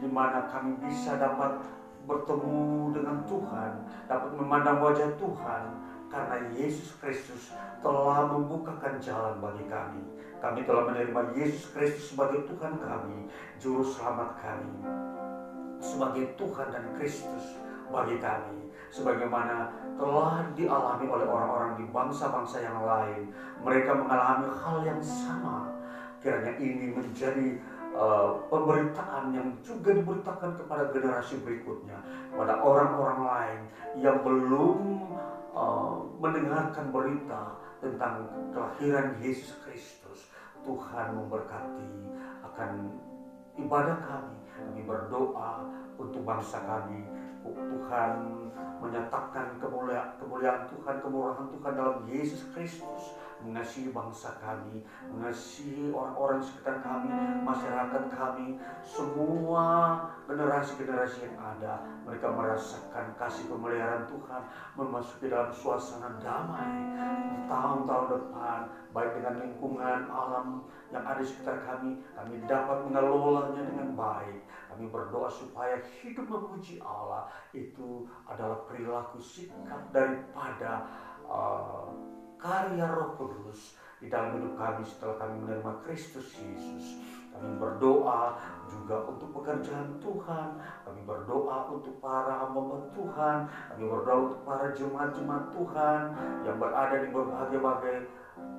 [0.00, 1.60] di mana kami bisa dapat
[2.08, 3.72] bertemu dengan Tuhan,
[4.08, 5.62] dapat memandang wajah Tuhan,
[6.08, 7.52] karena Yesus Kristus
[7.84, 10.02] telah membukakan jalan bagi kami.
[10.40, 13.28] Kami telah menerima Yesus Kristus sebagai Tuhan kami,
[13.60, 14.72] Juru Selamat kami,
[15.76, 17.60] sebagai Tuhan dan Kristus
[17.92, 18.72] bagi kami.
[18.90, 23.30] Sebagaimana telah dialami oleh orang-orang di bangsa-bangsa yang lain,
[23.60, 25.76] mereka mengalami hal yang sama.
[26.24, 27.60] Kiranya ini menjadi
[27.92, 32.00] uh, pemberitaan yang juga diberitakan kepada generasi berikutnya,
[32.32, 33.60] pada orang-orang lain
[34.00, 35.04] yang belum
[35.52, 38.24] uh, mendengarkan berita tentang
[38.56, 39.99] kelahiran Yesus Kristus.
[40.64, 41.90] Tuhan memberkati
[42.44, 42.70] akan
[43.56, 44.36] ibadah kami.
[44.50, 45.64] Kami berdoa
[45.96, 47.04] untuk bangsa kami.
[47.44, 48.12] Tuhan
[48.80, 56.84] menyatakan kemuliaan, kemuliaan Tuhan, kemurahan Tuhan dalam Yesus Kristus mengasihi bangsa kami, mengasihi orang-orang sekitar
[56.84, 57.08] kami,
[57.40, 59.96] masyarakat kami, semua
[60.28, 61.80] generasi-generasi yang ada.
[62.04, 64.42] Mereka merasakan kasih pemeliharaan Tuhan,
[64.76, 66.72] memasuki dalam suasana damai
[67.48, 68.60] tahun-tahun depan,
[68.92, 70.46] baik dengan lingkungan alam
[70.92, 74.40] yang ada di sekitar kami, kami dapat mengelolanya dengan baik.
[74.70, 80.86] Kami berdoa supaya hidup memuji Allah itu adalah perilaku sikap daripada
[81.26, 81.90] uh,
[82.38, 87.02] karya Roh Kudus di dalam hidup kami setelah kami menerima Kristus Yesus.
[87.30, 88.36] Kami berdoa
[88.66, 90.48] juga untuk pekerjaan Tuhan.
[90.82, 93.38] Kami berdoa untuk para hamba Tuhan.
[93.46, 96.00] Kami berdoa untuk para jemaat-jemaat Tuhan
[96.42, 97.96] yang berada di berbagai-bagai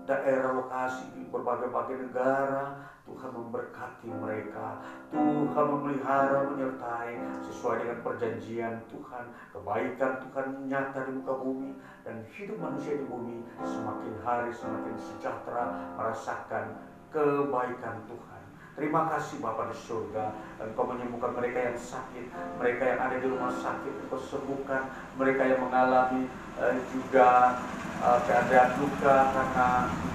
[0.05, 4.79] daerah lokasi di berbagai-bagai negara Tuhan memberkati mereka.
[5.11, 9.25] Tuhan memelihara menyertai sesuai dengan perjanjian Tuhan.
[9.51, 11.75] Kebaikan Tuhan nyata di muka bumi
[12.07, 16.65] dan hidup manusia di bumi semakin hari semakin sejahtera merasakan
[17.11, 18.30] kebaikan Tuhan
[18.71, 20.31] Terima kasih Bapak di surga.
[20.63, 24.87] Engkau menyembuhkan mereka yang sakit Mereka yang ada di rumah sakit Engkau sembuhkan
[25.19, 27.59] Mereka yang mengalami uh, juga
[27.99, 29.67] uh, keadaan duka Karena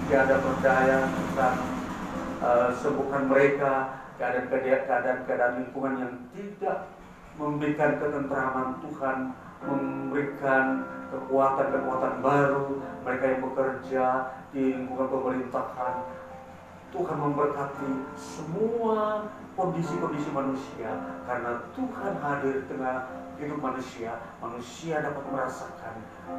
[0.06, 1.54] tiada berdaya Tuhan
[2.42, 3.72] uh, sembuhkan mereka.
[4.16, 6.88] Keadaan-keadaan lingkungan yang tidak
[7.36, 9.18] memberikan ketentraman Tuhan
[9.60, 10.64] memberikan
[11.12, 12.80] kekuatan-kekuatan baru.
[13.04, 14.06] Mereka yang bekerja
[14.56, 15.94] di lingkungan pemerintahan
[16.94, 19.26] Tuhan memberkati semua
[19.58, 20.90] kondisi-kondisi manusia
[21.26, 22.96] karena Tuhan hadir di tengah
[23.36, 25.94] hidup manusia manusia dapat merasakan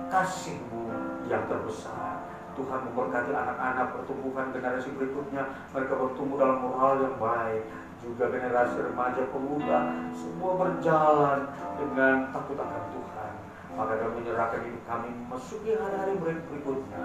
[0.09, 0.87] kasihmu
[1.27, 2.23] yang terbesar.
[2.57, 5.45] Tuhan memberkati anak-anak pertumbuhan generasi berikutnya.
[5.77, 7.69] Mereka bertumbuh dalam moral yang baik.
[8.01, 13.31] Juga generasi remaja pemuda semua berjalan dengan takut akan Tuhan.
[13.77, 17.03] Maka kami menyerahkan hidup kami memasuki hari-hari berikutnya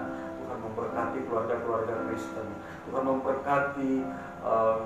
[0.63, 2.47] memberkati keluarga-keluarga Kristen.
[2.87, 3.91] Tuhan memberkati
[4.43, 4.79] um,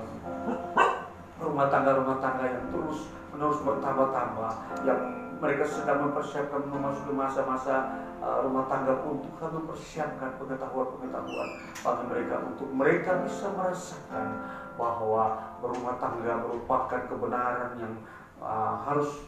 [1.38, 4.50] rumah tangga-rumah tangga yang terus menerus bertambah-tambah
[4.82, 5.00] yang
[5.38, 11.48] mereka sedang mempersiapkan memasuki masa-masa uh, rumah tangga pun Tuhan mempersiapkan pengetahuan-pengetahuan
[11.86, 14.26] bagi mereka untuk mereka bisa merasakan
[14.74, 17.94] bahwa berumah tangga merupakan kebenaran yang
[18.42, 19.22] uh, harus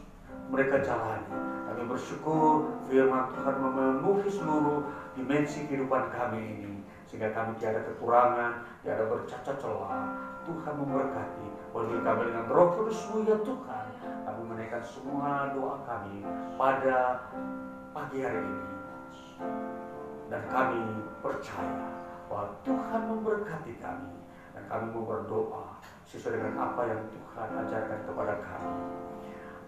[0.50, 1.30] mereka jalani.
[1.70, 4.82] Kami bersyukur firman Tuhan memenuhi seluruh
[5.14, 6.74] dimensi kehidupan kami ini
[7.10, 10.14] sehingga kami tiada kekurangan, tiada bercacat celah.
[10.46, 11.46] Tuhan memberkati.
[11.70, 13.86] Penuhi kami dengan roh kudus ya Tuhan.
[14.26, 16.22] Kami menaikkan semua doa kami
[16.54, 17.30] pada
[17.90, 18.70] pagi hari ini.
[20.30, 20.82] Dan kami
[21.18, 21.86] percaya
[22.30, 24.14] bahwa Tuhan memberkati kami.
[24.54, 28.74] Dan kami mau berdoa sesuai dengan apa yang Tuhan ajarkan kepada kami.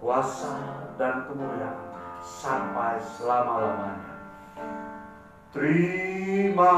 [0.00, 0.52] kuasa
[1.00, 1.76] dan kemuliaan
[2.20, 4.16] sampai selama-lamanya.
[5.54, 6.76] Terima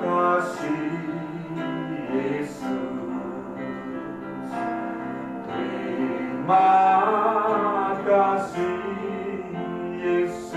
[0.00, 0.88] kasih
[2.08, 2.64] Yesus.
[5.44, 6.70] Terima
[8.06, 8.80] kasih
[10.00, 10.56] Yesus.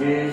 [0.00, 0.32] Puji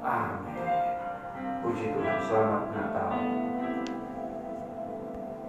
[0.00, 0.56] Amin.
[1.60, 3.12] Puji Tuhan Selamat Natal